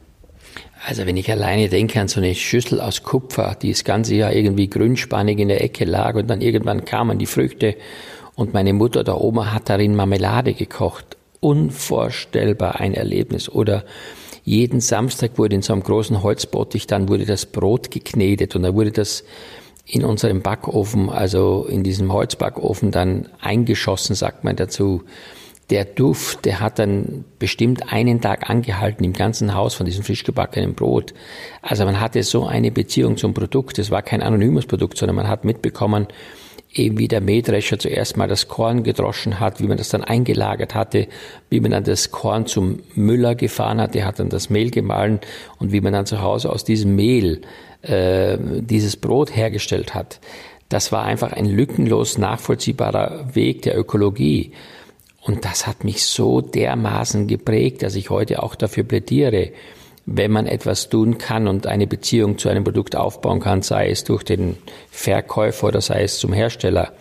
Also 0.86 1.06
wenn 1.06 1.16
ich 1.16 1.30
alleine 1.30 1.68
denke 1.68 2.00
an 2.00 2.08
so 2.08 2.20
eine 2.20 2.34
Schüssel 2.34 2.80
aus 2.80 3.02
Kupfer, 3.02 3.56
die 3.60 3.70
das 3.70 3.84
ganze 3.84 4.14
Jahr 4.14 4.32
irgendwie 4.32 4.68
grünspannig 4.68 5.38
in 5.38 5.48
der 5.48 5.62
Ecke 5.62 5.84
lag 5.84 6.14
und 6.14 6.28
dann 6.28 6.40
irgendwann 6.40 6.84
kamen 6.84 7.18
die 7.18 7.26
Früchte 7.26 7.76
und 8.34 8.54
meine 8.54 8.72
Mutter 8.72 9.04
da 9.04 9.14
oben 9.14 9.52
hat 9.52 9.68
darin 9.68 9.94
Marmelade 9.94 10.54
gekocht. 10.54 11.16
Unvorstellbar 11.40 12.80
ein 12.80 12.94
Erlebnis. 12.94 13.48
Oder 13.48 13.84
jeden 14.44 14.80
Samstag 14.80 15.36
wurde 15.36 15.56
in 15.56 15.62
so 15.62 15.74
einem 15.74 15.82
großen 15.82 16.22
Holzbottich, 16.22 16.86
dann 16.86 17.08
wurde 17.08 17.26
das 17.26 17.46
Brot 17.46 17.90
geknetet 17.90 18.56
und 18.56 18.62
dann 18.62 18.74
wurde 18.74 18.92
das 18.92 19.24
in 19.84 20.04
unserem 20.04 20.40
Backofen, 20.40 21.10
also 21.10 21.66
in 21.68 21.82
diesem 21.82 22.12
Holzbackofen 22.12 22.90
dann 22.90 23.28
eingeschossen, 23.40 24.14
sagt 24.14 24.44
man 24.44 24.56
dazu 24.56 25.02
der 25.70 25.84
Duft, 25.84 26.44
der 26.44 26.60
hat 26.60 26.78
dann 26.78 27.24
bestimmt 27.38 27.92
einen 27.92 28.20
Tag 28.20 28.50
angehalten 28.50 29.04
im 29.04 29.12
ganzen 29.12 29.54
Haus 29.54 29.74
von 29.74 29.86
diesem 29.86 30.04
frisch 30.04 30.24
gebackenen 30.24 30.74
Brot. 30.74 31.14
Also 31.62 31.84
man 31.84 32.00
hatte 32.00 32.22
so 32.22 32.46
eine 32.46 32.70
Beziehung 32.70 33.16
zum 33.16 33.34
Produkt. 33.34 33.78
Es 33.78 33.90
war 33.90 34.02
kein 34.02 34.22
anonymes 34.22 34.66
Produkt, 34.66 34.98
sondern 34.98 35.16
man 35.16 35.28
hat 35.28 35.44
mitbekommen, 35.44 36.08
eben 36.72 36.98
wie 36.98 37.08
der 37.08 37.20
Mähdrescher 37.20 37.78
zuerst 37.78 38.16
mal 38.16 38.28
das 38.28 38.48
Korn 38.48 38.82
gedroschen 38.82 39.40
hat, 39.40 39.60
wie 39.60 39.66
man 39.66 39.76
das 39.76 39.88
dann 39.88 40.04
eingelagert 40.04 40.74
hatte, 40.74 41.08
wie 41.48 41.60
man 41.60 41.70
dann 41.72 41.84
das 41.84 42.10
Korn 42.10 42.46
zum 42.46 42.80
Müller 42.94 43.34
gefahren 43.34 43.80
hat, 43.80 43.94
der 43.94 44.06
hat 44.06 44.18
dann 44.18 44.28
das 44.28 44.50
Mehl 44.50 44.70
gemahlen 44.70 45.20
und 45.58 45.72
wie 45.72 45.80
man 45.80 45.92
dann 45.92 46.06
zu 46.06 46.20
Hause 46.20 46.50
aus 46.50 46.64
diesem 46.64 46.94
Mehl 46.94 47.42
äh, 47.82 48.38
dieses 48.40 48.96
Brot 48.96 49.34
hergestellt 49.34 49.94
hat. 49.94 50.20
Das 50.68 50.92
war 50.92 51.02
einfach 51.04 51.32
ein 51.32 51.46
lückenlos 51.46 52.18
nachvollziehbarer 52.18 53.34
Weg 53.34 53.62
der 53.62 53.76
Ökologie. 53.76 54.52
Und 55.22 55.44
das 55.44 55.66
hat 55.66 55.84
mich 55.84 56.04
so 56.04 56.40
dermaßen 56.40 57.26
geprägt, 57.26 57.82
dass 57.82 57.94
ich 57.94 58.10
heute 58.10 58.42
auch 58.42 58.54
dafür 58.54 58.84
plädiere, 58.84 59.50
wenn 60.06 60.30
man 60.30 60.46
etwas 60.46 60.88
tun 60.88 61.18
kann 61.18 61.46
und 61.46 61.66
eine 61.66 61.86
Beziehung 61.86 62.38
zu 62.38 62.48
einem 62.48 62.64
Produkt 62.64 62.96
aufbauen 62.96 63.40
kann, 63.40 63.62
sei 63.62 63.90
es 63.90 64.02
durch 64.04 64.24
den 64.24 64.56
Verkäufer 64.90 65.68
oder 65.68 65.80
sei 65.80 66.02
es 66.02 66.18
zum 66.18 66.32
Hersteller, 66.32 66.92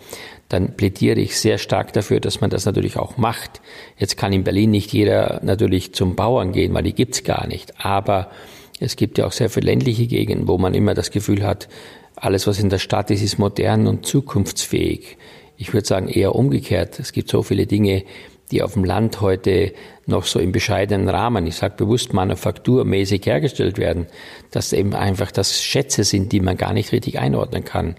dann 0.48 0.76
plädiere 0.76 1.20
ich 1.20 1.38
sehr 1.38 1.58
stark 1.58 1.92
dafür, 1.92 2.20
dass 2.20 2.40
man 2.40 2.50
das 2.50 2.66
natürlich 2.66 2.96
auch 2.96 3.16
macht. 3.16 3.60
Jetzt 3.96 4.16
kann 4.16 4.32
in 4.32 4.44
Berlin 4.44 4.72
nicht 4.72 4.92
jeder 4.92 5.40
natürlich 5.42 5.94
zum 5.94 6.16
Bauern 6.16 6.52
gehen, 6.52 6.74
weil 6.74 6.82
die 6.82 6.92
gibt's 6.92 7.24
gar 7.24 7.46
nicht. 7.46 7.72
Aber 7.84 8.30
es 8.80 8.96
gibt 8.96 9.18
ja 9.18 9.26
auch 9.26 9.32
sehr 9.32 9.48
viele 9.48 9.66
ländliche 9.66 10.06
Gegenden, 10.06 10.48
wo 10.48 10.58
man 10.58 10.74
immer 10.74 10.94
das 10.94 11.10
Gefühl 11.10 11.44
hat, 11.44 11.68
alles, 12.16 12.46
was 12.46 12.58
in 12.58 12.68
der 12.68 12.78
Stadt 12.78 13.10
ist, 13.10 13.22
ist 13.22 13.38
modern 13.38 13.86
und 13.86 14.04
zukunftsfähig. 14.04 15.16
Ich 15.60 15.74
würde 15.74 15.86
sagen 15.86 16.08
eher 16.08 16.34
umgekehrt. 16.34 16.98
Es 16.98 17.12
gibt 17.12 17.28
so 17.28 17.42
viele 17.42 17.66
Dinge, 17.66 18.04
die 18.50 18.62
auf 18.62 18.72
dem 18.72 18.84
Land 18.84 19.20
heute 19.20 19.74
noch 20.06 20.24
so 20.24 20.38
im 20.38 20.52
bescheidenen 20.52 21.10
Rahmen, 21.10 21.46
ich 21.46 21.56
sage 21.56 21.74
bewusst 21.76 22.14
manufakturmäßig 22.14 23.26
hergestellt 23.26 23.76
werden, 23.76 24.06
dass 24.50 24.72
eben 24.72 24.94
einfach 24.94 25.30
das 25.30 25.62
Schätze 25.62 26.02
sind, 26.02 26.32
die 26.32 26.40
man 26.40 26.56
gar 26.56 26.72
nicht 26.72 26.92
richtig 26.92 27.18
einordnen 27.18 27.62
kann. 27.62 27.94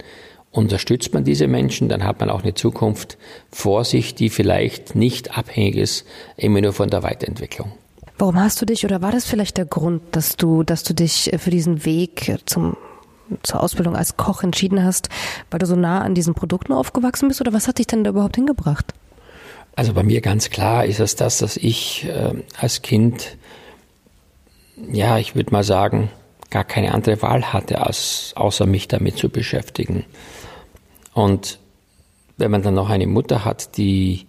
Unterstützt 0.50 1.14
man 1.14 1.24
diese 1.24 1.48
Menschen, 1.48 1.88
dann 1.88 2.04
hat 2.04 2.20
man 2.20 2.32
auch 2.32 2.42
eine 2.42 2.56
Zukunft 2.56 3.20
vor 3.52 3.86
sich, 3.86 4.16
die 4.16 4.30
vielleicht 4.30 4.96
nicht 4.96 5.38
abhängig 5.38 5.76
ist 5.76 6.08
immer 6.38 6.62
nur 6.62 6.74
von 6.74 6.90
der 6.90 7.04
Weiterentwicklung. 7.04 7.72
Warum 8.18 8.40
hast 8.40 8.60
du 8.60 8.66
dich 8.66 8.86
oder 8.86 9.04
war 9.04 9.12
das 9.12 9.26
vielleicht 9.26 9.58
der 9.58 9.66
Grund, 9.66 10.02
dass 10.14 10.36
du, 10.36 10.64
dass 10.64 10.82
du 10.82 10.96
dich 10.96 11.30
für 11.38 11.52
diesen 11.52 11.86
Weg 11.86 12.38
zum 12.48 12.76
zur 13.44 13.62
Ausbildung 13.62 13.96
als 13.96 14.18
Koch 14.18 14.44
entschieden 14.44 14.84
hast, 14.84 15.10
weil 15.50 15.60
du 15.60 15.66
so 15.66 15.76
nah 15.76 16.02
an 16.02 16.16
diesen 16.16 16.34
Produkten 16.34 16.74
aufgewachsen 16.74 17.28
bist 17.28 17.42
oder 17.42 17.54
was 17.54 17.68
hat 17.68 17.80
dich 17.80 17.88
denn 17.88 18.04
da 18.04 18.12
überhaupt 18.12 18.36
hingebracht? 18.36 18.94
Also 19.76 19.94
bei 19.94 20.04
mir 20.04 20.22
ganz 20.22 20.50
klar 20.50 20.86
ist 20.86 21.00
es 21.00 21.16
das, 21.16 21.38
dass 21.38 21.58
ich 21.58 22.06
äh, 22.06 22.34
als 22.58 22.82
Kind, 22.82 23.38
ja, 24.92 25.18
ich 25.18 25.36
würde 25.36 25.52
mal 25.52 25.64
sagen, 25.64 26.10
gar 26.50 26.66
keine 26.66 26.94
andere 26.94 27.22
Wahl 27.22 27.54
hatte, 27.54 27.82
als, 27.82 28.34
außer 28.36 28.66
mich 28.66 28.88
damit 28.88 29.18
zu 29.18 29.30
beschäftigen. 29.30 30.06
Und 31.14 31.60
wenn 32.38 32.52
man 32.52 32.62
dann 32.62 32.74
noch 32.74 32.90
eine 32.90 33.08
Mutter 33.08 33.46
hat, 33.46 33.78
die 33.78 34.28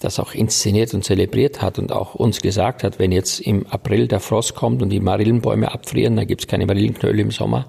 das 0.00 0.20
auch 0.20 0.34
inszeniert 0.34 0.92
und 0.94 1.04
zelebriert 1.04 1.62
hat 1.62 1.78
und 1.78 1.90
auch 1.90 2.14
uns 2.14 2.40
gesagt 2.40 2.84
hat, 2.84 2.98
wenn 2.98 3.10
jetzt 3.10 3.40
im 3.40 3.66
April 3.66 4.06
der 4.06 4.20
Frost 4.20 4.54
kommt 4.54 4.82
und 4.82 4.90
die 4.90 5.00
Marillenbäume 5.00 5.72
abfrieren, 5.72 6.16
dann 6.16 6.26
gibt 6.26 6.42
es 6.42 6.46
keine 6.46 6.66
Marillenknölle 6.66 7.22
im 7.22 7.30
Sommer, 7.30 7.66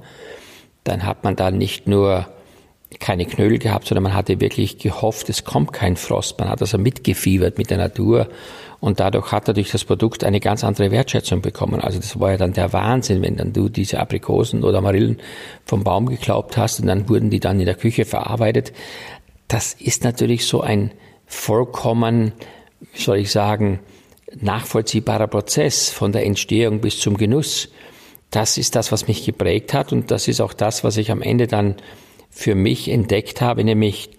dann 0.85 1.05
hat 1.05 1.25
man 1.25 1.35
da 1.35 1.51
nicht 1.51 1.87
nur 1.87 2.27
keine 2.99 3.25
Knödel 3.25 3.57
gehabt, 3.57 3.87
sondern 3.87 4.03
man 4.03 4.13
hatte 4.13 4.39
wirklich 4.39 4.77
gehofft, 4.77 5.27
es 5.29 5.43
kommt 5.43 5.73
kein 5.73 5.97
Frost. 5.97 6.39
Man 6.39 6.47
hat 6.47 6.61
also 6.61 6.77
mitgefiebert 6.77 7.57
mit 7.57 7.69
der 7.69 7.77
Natur 7.77 8.29
und 8.79 8.99
dadurch 8.99 9.31
hat 9.31 9.47
durch 9.49 9.71
das 9.71 9.83
Produkt 9.83 10.23
eine 10.23 10.39
ganz 10.39 10.63
andere 10.63 10.91
Wertschätzung 10.91 11.41
bekommen. 11.41 11.81
Also 11.81 11.99
das 11.99 12.19
war 12.19 12.31
ja 12.31 12.37
dann 12.37 12.53
der 12.53 12.71
Wahnsinn, 12.71 13.21
wenn 13.21 13.35
dann 13.35 13.51
du 13.51 13.67
diese 13.67 13.99
Aprikosen 13.99 14.63
oder 14.63 14.79
Marillen 14.79 15.17
vom 15.65 15.83
Baum 15.83 16.05
geklaubt 16.05 16.55
hast 16.55 16.79
und 16.79 16.87
dann 16.87 17.09
wurden 17.09 17.29
die 17.29 17.39
dann 17.39 17.59
in 17.59 17.65
der 17.65 17.75
Küche 17.75 18.05
verarbeitet. 18.05 18.71
Das 19.47 19.73
ist 19.73 20.03
natürlich 20.03 20.45
so 20.45 20.61
ein 20.61 20.91
vollkommen, 21.25 22.31
wie 22.93 23.01
soll 23.01 23.17
ich 23.17 23.31
sagen, 23.31 23.79
nachvollziehbarer 24.39 25.27
Prozess 25.27 25.89
von 25.89 26.11
der 26.11 26.25
Entstehung 26.25 26.79
bis 26.79 26.99
zum 26.99 27.17
Genuss 27.17 27.69
das 28.35 28.57
ist 28.57 28.75
das, 28.75 28.91
was 28.91 29.07
mich 29.07 29.25
geprägt 29.25 29.73
hat 29.73 29.93
und 29.93 30.11
das 30.11 30.27
ist 30.27 30.41
auch 30.41 30.53
das, 30.53 30.83
was 30.83 30.97
ich 30.97 31.11
am 31.11 31.21
Ende 31.21 31.47
dann 31.47 31.75
für 32.29 32.53
mich 32.53 32.89
entdeckt 32.89 33.39
habe, 33.41 33.63
nämlich 33.63 34.09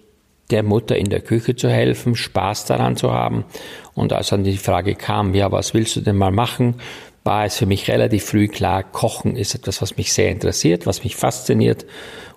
der 0.49 0.63
Mutter 0.63 0.95
in 0.95 1.09
der 1.09 1.21
Küche 1.21 1.55
zu 1.55 1.69
helfen, 1.69 2.15
Spaß 2.15 2.65
daran 2.65 2.95
zu 2.95 3.11
haben. 3.11 3.45
Und 3.93 4.13
als 4.13 4.29
dann 4.29 4.43
die 4.43 4.57
Frage 4.57 4.95
kam, 4.95 5.35
ja, 5.35 5.51
was 5.51 5.73
willst 5.73 5.95
du 5.97 6.01
denn 6.01 6.15
mal 6.15 6.31
machen, 6.31 6.75
war 7.23 7.45
es 7.45 7.57
für 7.57 7.65
mich 7.65 7.89
relativ 7.89 8.23
früh 8.23 8.47
klar, 8.47 8.83
Kochen 8.83 9.35
ist 9.35 9.53
etwas, 9.53 9.81
was 9.81 9.97
mich 9.97 10.13
sehr 10.13 10.31
interessiert, 10.31 10.87
was 10.87 11.03
mich 11.03 11.15
fasziniert. 11.15 11.85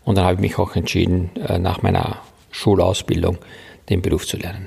Und 0.04 0.18
dann 0.18 0.24
habe 0.24 0.34
ich 0.34 0.40
mich 0.40 0.58
auch 0.58 0.74
entschieden, 0.74 1.30
äh, 1.36 1.58
nach 1.58 1.82
meiner 1.82 2.16
Schulausbildung 2.50 3.38
den 3.88 4.02
Beruf 4.02 4.26
zu 4.26 4.36
lernen. 4.36 4.66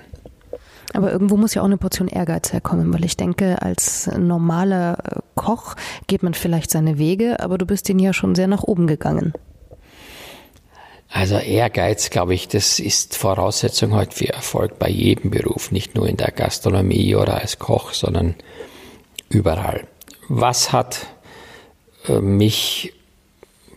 Aber 0.94 1.12
irgendwo 1.12 1.38
muss 1.38 1.56
ja 1.56 1.62
auch 1.62 1.66
eine 1.66 1.78
Portion 1.78 2.08
Ehrgeiz 2.08 2.54
herkommen, 2.54 2.94
weil 2.94 3.04
ich 3.04 3.18
denke, 3.18 3.62
als 3.62 4.10
normaler 4.18 4.98
äh, 5.04 5.20
Koch 5.44 5.76
geht 6.08 6.24
man 6.24 6.34
vielleicht 6.34 6.72
seine 6.72 6.98
Wege, 6.98 7.40
aber 7.42 7.58
du 7.58 7.66
bist 7.66 7.90
ihn 7.90 8.00
ja 8.00 8.14
schon 8.14 8.34
sehr 8.36 8.48
nach 8.48 8.64
oben 8.64 8.88
gegangen. 8.88 9.34
Also 11.10 11.38
Ehrgeiz, 11.38 12.10
glaube 12.10 12.34
ich, 12.34 12.48
das 12.48 12.80
ist 12.80 13.18
Voraussetzung 13.18 13.94
heute 13.94 14.16
für 14.16 14.30
Erfolg 14.30 14.80
bei 14.80 14.90
jedem 14.90 15.30
Beruf, 15.30 15.72
nicht 15.72 15.96
nur 15.96 16.08
in 16.08 16.18
der 16.18 16.32
Gastronomie 16.32 17.16
oder 17.16 17.36
als 17.40 17.60
Koch, 17.60 17.94
sondern 17.94 18.36
überall. 19.30 19.86
Was 20.30 20.72
hat 20.72 21.06
äh, 22.08 22.20
mich 22.20 22.94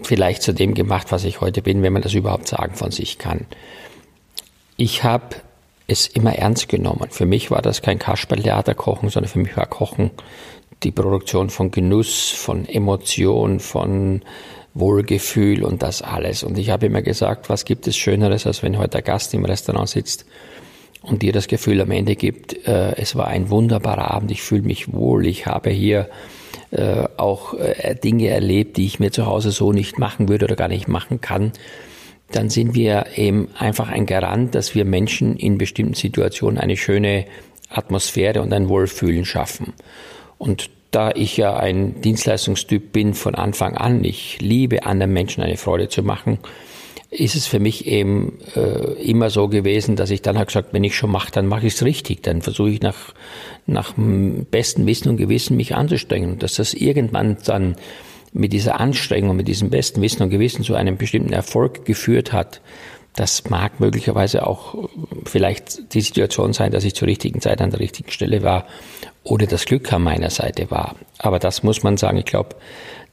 vielleicht 0.03 0.43
zu 0.43 0.55
dem 0.55 0.75
gemacht, 0.75 1.09
was 1.11 1.25
ich 1.25 1.41
heute 1.41 1.63
bin, 1.63 1.83
wenn 1.83 1.93
man 1.93 2.03
das 2.03 2.15
überhaupt 2.15 2.49
sagen 2.49 2.75
von 2.75 2.91
sich 2.91 3.19
kann? 3.19 3.47
Ich 4.77 5.05
habe 5.05 5.37
es 5.87 6.07
immer 6.07 6.35
ernst 6.37 6.69
genommen. 6.69 7.09
Für 7.11 7.27
mich 7.27 7.51
war 7.51 7.63
das 7.63 7.83
kein 7.83 7.99
Kasperltheater-Kochen, 7.99 9.11
sondern 9.11 9.31
für 9.31 9.39
mich 9.39 9.57
war 9.57 9.67
Kochen 9.67 10.11
die 10.83 10.91
Produktion 10.93 11.51
von 11.51 11.71
Genuss, 11.71 12.31
von 12.31 12.69
Emotion, 12.69 13.61
von 13.61 14.23
Wohlgefühl 14.75 15.65
und 15.65 15.83
das 15.83 16.03
alles. 16.03 16.43
Und 16.43 16.59
ich 16.59 16.71
habe 16.71 16.87
immer 16.87 17.03
gesagt, 17.03 17.49
was 17.49 17.65
gibt 17.65 17.87
es 17.87 17.97
Schöneres, 17.97 18.47
als 18.47 18.63
wenn 18.63 18.79
heute 18.79 18.91
der 18.91 19.03
Gast 19.03 19.33
im 19.35 19.45
Restaurant 19.45 19.89
sitzt 19.89 20.27
und 21.03 21.23
dir 21.23 21.33
das 21.33 21.49
Gefühl 21.49 21.81
am 21.81 21.91
Ende 21.91 22.15
gibt, 22.15 22.67
äh, 22.67 22.95
es 22.97 23.17
war 23.17 23.29
ein 23.29 23.49
wunderbarer 23.49 24.11
Abend, 24.11 24.31
ich 24.31 24.43
fühle 24.43 24.63
mich 24.63 24.93
wohl, 24.93 25.27
ich 25.27 25.47
habe 25.47 25.71
hier 25.71 26.11
äh, 26.73 27.05
auch 27.17 27.55
äh, 27.55 27.95
Dinge 27.95 28.29
erlebt, 28.29 28.77
die 28.77 28.87
ich 28.87 29.01
mir 29.01 29.13
zu 29.13 29.25
Hause 29.25 29.51
so 29.51 29.73
nicht 29.73 29.99
machen 29.99 30.29
würde 30.29 30.45
oder 30.45 30.57
gar 30.57 30.69
nicht 30.69 30.89
machen 30.89 31.21
kann 31.21 31.53
dann 32.31 32.51
sind 32.51 32.75
wir 32.75 33.07
eben 33.17 33.49
einfach 33.57 33.89
ein 33.89 34.07
Garant, 34.07 34.55
dass 34.55 34.75
wir 34.75 34.85
Menschen 34.85 35.37
in 35.37 35.59
bestimmten 35.59 35.95
Situationen 35.95 36.59
eine 36.59 36.77
schöne 36.77 37.27
Atmosphäre 37.69 38.43
und 38.43 38.53
ein 38.53 38.69
Wohlfühlen 38.69 39.25
schaffen. 39.25 39.75
Und 40.39 40.71
da 40.91 41.11
ich 41.11 41.37
ja 41.37 41.57
ein 41.57 42.01
Dienstleistungstyp 42.01 42.93
bin 42.93 43.15
von 43.15 43.35
Anfang 43.35 43.77
an, 43.77 44.05
ich 44.05 44.39
liebe 44.41 44.85
anderen 44.85 45.13
Menschen 45.13 45.43
eine 45.43 45.57
Freude 45.57 45.89
zu 45.89 46.03
machen, 46.03 46.39
ist 47.11 47.37
es 47.37 47.47
für 47.47 47.61
mich 47.61 47.87
eben 47.87 48.39
äh, 48.55 48.93
immer 49.03 49.31
so 49.31 49.49
gewesen, 49.49 49.97
dass 49.97 50.11
ich 50.11 50.23
dann 50.23 50.39
halt 50.39 50.49
gesagt, 50.49 50.73
wenn 50.73 50.85
ich 50.85 50.97
schon 50.97 51.11
mache, 51.11 51.31
dann 51.31 51.47
mache 51.47 51.67
ich 51.67 51.75
es 51.75 51.85
richtig. 51.85 52.23
Dann 52.23 52.43
versuche 52.43 52.71
ich 52.71 52.81
nach, 52.81 53.15
nach 53.67 53.95
bestem 54.51 54.87
Wissen 54.87 55.09
und 55.09 55.17
Gewissen 55.17 55.57
mich 55.57 55.75
anzustrengen. 55.75 56.39
Dass 56.39 56.55
das 56.55 56.75
irgendwann 56.75 57.37
dann 57.45 57.77
mit 58.33 58.53
dieser 58.53 58.81
Anstrengung, 58.81 59.37
mit 59.37 59.49
diesem 59.49 59.71
besten 59.71 60.03
Wissen 60.03 60.23
und 60.23 60.31
Gewissen 60.31 60.65
zu 60.65 60.75
einem 60.75 60.97
bestimmten 60.97 61.33
Erfolg 61.33 61.85
geführt 61.85 62.33
hat, 62.33 62.61
das 63.15 63.49
mag 63.49 63.81
möglicherweise 63.81 64.47
auch 64.47 64.91
vielleicht 65.25 65.95
die 65.95 66.03
Situation 66.03 66.53
sein, 66.53 66.71
dass 66.71 66.85
ich 66.85 66.95
zur 66.95 67.09
richtigen 67.09 67.41
Zeit 67.41 67.63
an 67.63 67.71
der 67.71 67.81
richtigen 67.81 68.11
Stelle 68.11 68.43
war 68.43 68.67
oder 69.27 69.47
das 69.47 69.65
Glück 69.65 69.93
an 69.93 70.03
meiner 70.03 70.31
Seite 70.31 70.71
war. 70.71 70.95
Aber 71.19 71.39
das 71.39 71.63
muss 71.63 71.83
man 71.83 71.97
sagen, 71.97 72.19
ich 72.19 72.27
glaube, 72.27 72.51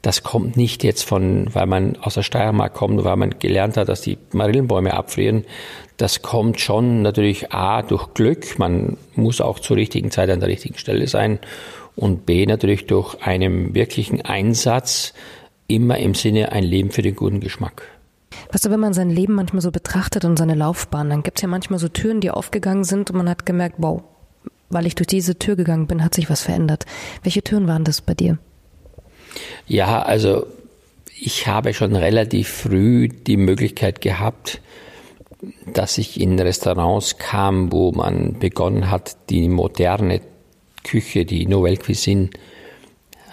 das 0.04 0.22
kommt 0.22 0.58
nicht 0.58 0.84
jetzt 0.84 1.04
von, 1.04 1.48
weil 1.54 1.66
man 1.66 1.96
aus 1.98 2.14
der 2.14 2.24
Steiermark 2.24 2.74
kommt, 2.74 3.04
weil 3.04 3.16
man 3.16 3.40
gelernt 3.40 3.78
hat, 3.78 3.90
dass 3.90 4.02
die 4.02 4.18
Marillenbäume 4.32 4.94
abfrieren. 4.94 5.46
Das 5.98 6.22
kommt 6.22 6.60
schon 6.60 7.02
natürlich 7.02 7.52
A 7.52 7.82
durch 7.82 8.14
Glück. 8.14 8.60
Man 8.60 8.98
muss 9.16 9.42
auch 9.42 9.60
zur 9.60 9.78
richtigen 9.78 10.12
Zeit 10.12 10.30
an 10.30 10.40
der 10.40 10.50
richtigen 10.50 10.78
Stelle 10.78 11.08
sein 11.08 11.40
und 11.96 12.26
B 12.26 12.46
natürlich 12.46 12.86
durch 12.86 13.16
einen 13.22 13.74
wirklichen 13.74 14.22
Einsatz 14.22 15.14
immer 15.68 15.98
im 15.98 16.14
Sinne 16.14 16.52
ein 16.52 16.64
Leben 16.64 16.92
für 16.92 17.02
den 17.02 17.16
guten 17.16 17.40
Geschmack. 17.40 17.84
Weißt 18.52 18.66
du, 18.66 18.70
wenn 18.70 18.80
man 18.80 18.94
sein 18.94 19.10
Leben 19.10 19.34
manchmal 19.34 19.62
so 19.62 19.72
betrachtet 19.72 20.26
und 20.26 20.38
seine 20.38 20.56
Laufbahn, 20.56 21.10
dann 21.10 21.24
gibt 21.24 21.40
es 21.40 21.42
ja 21.42 21.48
manchmal 21.48 21.80
so 21.80 21.88
Türen, 21.88 22.20
die 22.20 22.30
aufgegangen 22.30 22.84
sind 22.84 23.10
und 23.10 23.18
man 23.18 23.30
hat 23.30 23.46
gemerkt, 23.46 23.76
wow, 23.78 24.04
weil 24.70 24.86
ich 24.86 24.96
durch 24.96 25.08
diese 25.08 25.38
Tür 25.38 25.56
gegangen 25.56 25.88
bin, 25.88 26.04
hat 26.04 26.14
sich 26.14 26.30
was 26.30 26.42
verändert. 26.42 26.86
Welche 27.24 27.44
Türen 27.44 27.68
waren 27.68 27.84
das 27.84 28.02
bei 28.02 28.14
dir? 28.14 28.38
Ja, 29.68 30.02
also 30.02 30.46
ich 31.20 31.48
habe 31.48 31.74
schon 31.74 31.96
relativ 31.96 32.50
früh 32.50 33.08
die 33.08 33.38
Möglichkeit 33.38 34.02
gehabt, 34.02 34.62
dass 35.74 35.98
ich 35.98 36.20
in 36.20 36.40
Restaurants 36.40 37.18
kam, 37.18 37.72
wo 37.72 37.92
man 37.92 38.40
begonnen 38.40 38.90
hat, 38.90 39.18
die 39.30 39.50
moderne 39.50 40.22
Küche, 40.84 41.26
die 41.26 41.46
Nouvelle 41.46 41.78
Cuisine, 41.78 42.30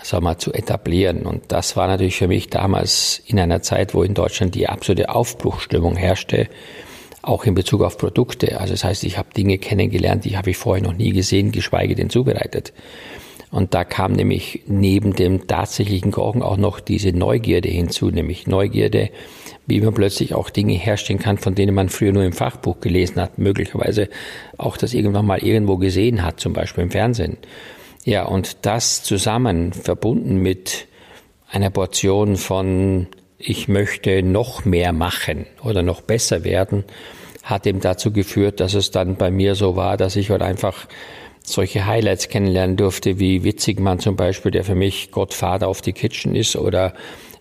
sagen 0.02 0.24
wir, 0.24 0.38
zu 0.38 0.52
etablieren. 0.52 1.26
Und 1.26 1.52
das 1.52 1.76
war 1.76 1.86
natürlich 1.86 2.16
für 2.16 2.28
mich 2.28 2.48
damals 2.48 3.22
in 3.26 3.38
einer 3.38 3.62
Zeit, 3.62 3.94
wo 3.94 4.02
in 4.02 4.14
Deutschland 4.14 4.54
die 4.54 4.68
absolute 4.68 5.10
Aufbruchstimmung 5.10 5.96
herrschte, 5.96 6.48
auch 7.22 7.44
in 7.44 7.54
Bezug 7.54 7.82
auf 7.82 7.98
Produkte. 7.98 8.60
Also 8.60 8.74
das 8.74 8.84
heißt, 8.84 9.04
ich 9.04 9.18
habe 9.18 9.32
Dinge 9.34 9.58
kennengelernt, 9.58 10.24
die 10.24 10.36
habe 10.36 10.50
ich 10.50 10.56
vorher 10.56 10.82
noch 10.82 10.94
nie 10.94 11.12
gesehen, 11.12 11.52
geschweige 11.52 11.94
denn 11.94 12.10
zubereitet. 12.10 12.72
Und 13.50 13.74
da 13.74 13.84
kam 13.84 14.12
nämlich 14.12 14.62
neben 14.66 15.14
dem 15.14 15.48
tatsächlichen 15.48 16.12
Kochen 16.12 16.42
auch 16.42 16.56
noch 16.56 16.78
diese 16.78 17.12
Neugierde 17.12 17.68
hinzu, 17.68 18.10
nämlich 18.10 18.46
Neugierde, 18.46 19.10
wie 19.66 19.80
man 19.80 19.92
plötzlich 19.92 20.34
auch 20.34 20.50
Dinge 20.50 20.74
herstellen 20.74 21.18
kann, 21.18 21.36
von 21.36 21.56
denen 21.56 21.74
man 21.74 21.88
früher 21.88 22.12
nur 22.12 22.22
im 22.22 22.32
Fachbuch 22.32 22.80
gelesen 22.80 23.20
hat, 23.20 23.38
möglicherweise 23.38 24.08
auch 24.56 24.76
das 24.76 24.94
irgendwann 24.94 25.26
mal 25.26 25.40
irgendwo 25.40 25.78
gesehen 25.78 26.22
hat, 26.22 26.38
zum 26.38 26.52
Beispiel 26.52 26.84
im 26.84 26.90
Fernsehen. 26.90 27.38
Ja, 28.04 28.24
und 28.24 28.58
das 28.62 29.02
zusammen 29.02 29.72
verbunden 29.72 30.36
mit 30.36 30.86
einer 31.50 31.70
Portion 31.70 32.36
von 32.36 33.08
ich 33.40 33.68
möchte 33.68 34.22
noch 34.22 34.64
mehr 34.64 34.92
machen 34.92 35.46
oder 35.64 35.82
noch 35.82 36.02
besser 36.02 36.44
werden, 36.44 36.84
hat 37.42 37.66
eben 37.66 37.80
dazu 37.80 38.12
geführt, 38.12 38.60
dass 38.60 38.74
es 38.74 38.90
dann 38.90 39.16
bei 39.16 39.30
mir 39.30 39.54
so 39.54 39.76
war, 39.76 39.96
dass 39.96 40.16
ich 40.16 40.30
halt 40.30 40.42
einfach 40.42 40.86
solche 41.42 41.86
Highlights 41.86 42.28
kennenlernen 42.28 42.76
durfte, 42.76 43.18
wie 43.18 43.42
Witzigmann 43.42 43.98
zum 43.98 44.14
Beispiel, 44.14 44.50
der 44.50 44.62
für 44.62 44.74
mich 44.74 45.10
Gottvater 45.10 45.68
auf 45.68 45.80
die 45.80 45.94
Kitchen 45.94 46.36
ist, 46.36 46.54
oder 46.54 46.92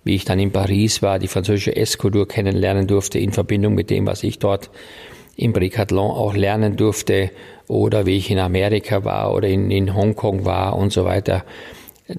wie 0.06 0.15
ich 0.15 0.24
dann 0.24 0.39
in 0.39 0.51
Paris 0.51 1.01
war, 1.01 1.20
die 1.20 1.27
französische 1.27 1.75
Esskultur 1.75 2.27
kennenlernen 2.27 2.88
durfte 2.88 3.20
in 3.20 3.34
Verbindung 3.34 3.75
mit 3.75 3.89
dem, 3.89 4.08
was 4.08 4.24
ich 4.24 4.39
dort 4.39 4.70
im 5.36 5.51
Bricathlon 5.51 6.12
auch 6.12 6.34
lernen 6.34 6.77
durfte 6.77 7.32
oder 7.68 8.06
wie 8.06 8.18
ich 8.18 8.32
in 8.32 8.39
Amerika 8.39 9.03
war 9.03 9.34
oder 9.34 9.50
in, 9.50 9.70
in 9.70 9.94
Hongkong 9.94 10.46
war 10.46 10.77
und 10.77 10.94
so 10.94 11.03
weiter. 11.03 11.44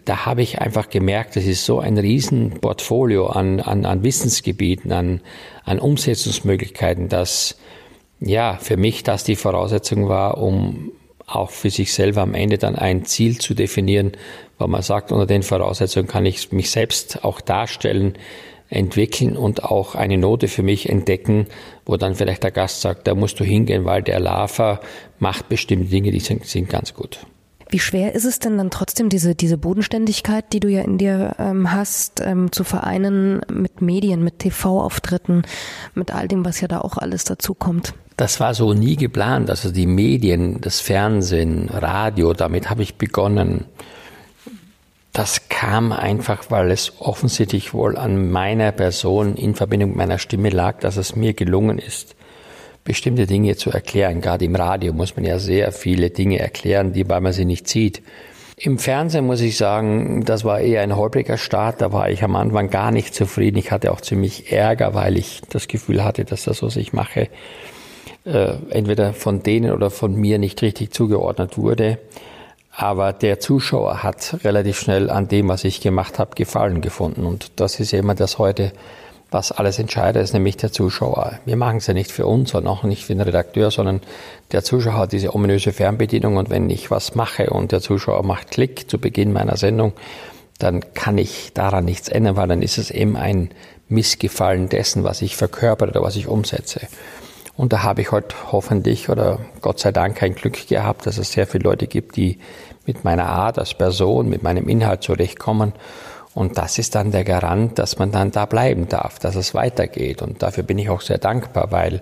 Da 0.04 0.24
habe 0.24 0.42
ich 0.42 0.60
einfach 0.60 0.88
gemerkt, 0.88 1.34
das 1.34 1.44
ist 1.44 1.64
so 1.64 1.80
ein 1.80 1.98
Riesenportfolio 1.98 3.26
an, 3.26 3.58
an, 3.58 3.84
an 3.84 4.04
Wissensgebieten, 4.04 4.92
an, 4.92 5.20
an 5.64 5.80
Umsetzungsmöglichkeiten, 5.80 7.08
dass 7.08 7.58
ja 8.20 8.56
für 8.60 8.76
mich 8.76 9.02
das 9.02 9.24
die 9.24 9.34
Voraussetzung 9.34 10.08
war, 10.08 10.38
um 10.38 10.92
auch 11.26 11.50
für 11.50 11.70
sich 11.70 11.92
selber 11.92 12.22
am 12.22 12.34
Ende 12.34 12.58
dann 12.58 12.76
ein 12.76 13.04
Ziel 13.04 13.38
zu 13.38 13.54
definieren, 13.54 14.12
weil 14.58 14.68
man 14.68 14.82
sagt, 14.82 15.10
unter 15.10 15.26
den 15.26 15.42
Voraussetzungen 15.42 16.06
kann 16.06 16.26
ich 16.26 16.52
mich 16.52 16.70
selbst 16.70 17.24
auch 17.24 17.40
darstellen, 17.40 18.14
entwickeln 18.68 19.36
und 19.36 19.64
auch 19.64 19.96
eine 19.96 20.16
Note 20.16 20.46
für 20.46 20.62
mich 20.62 20.88
entdecken, 20.88 21.46
wo 21.84 21.96
dann 21.96 22.14
vielleicht 22.14 22.44
der 22.44 22.52
Gast 22.52 22.80
sagt, 22.80 23.08
da 23.08 23.16
musst 23.16 23.40
du 23.40 23.44
hingehen, 23.44 23.84
weil 23.84 24.02
der 24.02 24.20
Lava 24.20 24.80
macht 25.18 25.48
bestimmte 25.48 25.88
Dinge, 25.88 26.12
die 26.12 26.20
sind, 26.20 26.46
sind 26.46 26.68
ganz 26.68 26.94
gut. 26.94 27.18
Wie 27.70 27.78
schwer 27.78 28.14
ist 28.16 28.24
es 28.24 28.40
denn 28.40 28.58
dann 28.58 28.70
trotzdem, 28.70 29.08
diese, 29.08 29.36
diese 29.36 29.56
Bodenständigkeit, 29.56 30.52
die 30.52 30.58
du 30.58 30.68
ja 30.68 30.82
in 30.82 30.98
dir 30.98 31.36
ähm, 31.38 31.70
hast, 31.70 32.20
ähm, 32.20 32.50
zu 32.50 32.64
vereinen 32.64 33.40
mit 33.48 33.80
Medien, 33.80 34.24
mit 34.24 34.40
TV-Auftritten, 34.40 35.42
mit 35.94 36.12
all 36.12 36.26
dem, 36.26 36.44
was 36.44 36.60
ja 36.60 36.66
da 36.66 36.80
auch 36.80 36.98
alles 36.98 37.22
dazu 37.24 37.54
kommt? 37.54 37.94
Das 38.16 38.40
war 38.40 38.54
so 38.54 38.74
nie 38.74 38.96
geplant. 38.96 39.50
Also 39.50 39.70
die 39.70 39.86
Medien, 39.86 40.60
das 40.60 40.80
Fernsehen, 40.80 41.68
Radio, 41.72 42.32
damit 42.32 42.68
habe 42.68 42.82
ich 42.82 42.96
begonnen. 42.96 43.66
Das 45.12 45.48
kam 45.48 45.92
einfach, 45.92 46.50
weil 46.50 46.70
es 46.72 46.92
offensichtlich 46.98 47.72
wohl 47.72 47.96
an 47.96 48.30
meiner 48.30 48.72
Person 48.72 49.36
in 49.36 49.54
Verbindung 49.54 49.90
mit 49.90 49.98
meiner 49.98 50.18
Stimme 50.18 50.50
lag, 50.50 50.80
dass 50.80 50.96
es 50.96 51.14
mir 51.14 51.34
gelungen 51.34 51.78
ist, 51.78 52.16
bestimmte 52.84 53.26
Dinge 53.26 53.56
zu 53.56 53.70
erklären. 53.70 54.20
Gerade 54.20 54.44
im 54.44 54.54
Radio 54.54 54.92
muss 54.92 55.16
man 55.16 55.24
ja 55.24 55.38
sehr 55.38 55.72
viele 55.72 56.10
Dinge 56.10 56.38
erklären, 56.38 56.92
die, 56.92 57.04
man 57.04 57.32
sie 57.32 57.44
nicht 57.44 57.68
sieht. 57.68 58.02
Im 58.56 58.78
Fernsehen 58.78 59.26
muss 59.26 59.40
ich 59.40 59.56
sagen, 59.56 60.22
das 60.24 60.44
war 60.44 60.60
eher 60.60 60.82
ein 60.82 60.94
holpriger 60.94 61.38
Start. 61.38 61.80
Da 61.80 61.92
war 61.92 62.10
ich 62.10 62.22
am 62.22 62.36
Anfang 62.36 62.68
gar 62.68 62.90
nicht 62.90 63.14
zufrieden. 63.14 63.56
Ich 63.56 63.72
hatte 63.72 63.90
auch 63.90 64.02
ziemlich 64.02 64.52
Ärger, 64.52 64.92
weil 64.92 65.16
ich 65.16 65.40
das 65.48 65.66
Gefühl 65.66 66.04
hatte, 66.04 66.26
dass 66.26 66.44
das, 66.44 66.62
was 66.62 66.76
ich 66.76 66.92
mache, 66.92 67.28
äh, 68.26 68.52
entweder 68.68 69.14
von 69.14 69.42
denen 69.42 69.72
oder 69.72 69.90
von 69.90 70.14
mir 70.14 70.38
nicht 70.38 70.60
richtig 70.60 70.92
zugeordnet 70.92 71.56
wurde. 71.56 71.98
Aber 72.70 73.12
der 73.14 73.40
Zuschauer 73.40 74.02
hat 74.02 74.38
relativ 74.44 74.78
schnell 74.78 75.08
an 75.10 75.26
dem, 75.26 75.48
was 75.48 75.64
ich 75.64 75.80
gemacht 75.80 76.18
habe, 76.18 76.34
Gefallen 76.34 76.82
gefunden. 76.82 77.24
Und 77.24 77.52
das 77.56 77.80
ist 77.80 77.94
immer 77.94 78.14
das 78.14 78.38
heute, 78.38 78.72
was 79.30 79.52
alles 79.52 79.78
entscheidet, 79.78 80.22
ist 80.22 80.32
nämlich 80.32 80.56
der 80.56 80.72
Zuschauer. 80.72 81.38
Wir 81.44 81.56
machen 81.56 81.76
es 81.76 81.86
ja 81.86 81.94
nicht 81.94 82.10
für 82.10 82.26
uns 82.26 82.54
und 82.54 82.66
auch 82.66 82.82
nicht 82.82 83.04
für 83.04 83.14
den 83.14 83.20
Redakteur, 83.20 83.70
sondern 83.70 84.00
der 84.52 84.64
Zuschauer 84.64 84.94
hat 84.94 85.12
diese 85.12 85.34
ominöse 85.34 85.72
Fernbedienung 85.72 86.36
und 86.36 86.50
wenn 86.50 86.68
ich 86.68 86.90
was 86.90 87.14
mache 87.14 87.50
und 87.50 87.72
der 87.72 87.80
Zuschauer 87.80 88.24
macht 88.24 88.50
Klick 88.50 88.90
zu 88.90 88.98
Beginn 88.98 89.32
meiner 89.32 89.56
Sendung, 89.56 89.92
dann 90.58 90.94
kann 90.94 91.16
ich 91.16 91.52
daran 91.54 91.84
nichts 91.84 92.08
ändern, 92.08 92.36
weil 92.36 92.48
dann 92.48 92.62
ist 92.62 92.78
es 92.78 92.90
eben 92.90 93.16
ein 93.16 93.50
Missgefallen 93.88 94.68
dessen, 94.68 95.04
was 95.04 95.22
ich 95.22 95.36
verkörpere 95.36 95.90
oder 95.90 96.02
was 96.02 96.16
ich 96.16 96.26
umsetze. 96.26 96.80
Und 97.56 97.72
da 97.72 97.82
habe 97.82 98.00
ich 98.00 98.10
heute 98.10 98.34
hoffentlich 98.52 99.08
oder 99.10 99.38
Gott 99.60 99.80
sei 99.80 99.92
Dank 99.92 100.16
kein 100.16 100.34
Glück 100.34 100.66
gehabt, 100.68 101.06
dass 101.06 101.18
es 101.18 101.32
sehr 101.32 101.46
viele 101.46 101.64
Leute 101.64 101.86
gibt, 101.86 102.16
die 102.16 102.38
mit 102.86 103.04
meiner 103.04 103.26
Art 103.26 103.58
als 103.58 103.74
Person, 103.74 104.28
mit 104.28 104.42
meinem 104.42 104.68
Inhalt 104.68 105.02
zurechtkommen. 105.02 105.72
Und 106.34 106.58
das 106.58 106.78
ist 106.78 106.94
dann 106.94 107.10
der 107.10 107.24
Garant, 107.24 107.78
dass 107.78 107.98
man 107.98 108.12
dann 108.12 108.30
da 108.30 108.46
bleiben 108.46 108.88
darf, 108.88 109.18
dass 109.18 109.34
es 109.34 109.54
weitergeht. 109.54 110.22
Und 110.22 110.42
dafür 110.42 110.62
bin 110.62 110.78
ich 110.78 110.88
auch 110.88 111.00
sehr 111.00 111.18
dankbar, 111.18 111.72
weil 111.72 112.00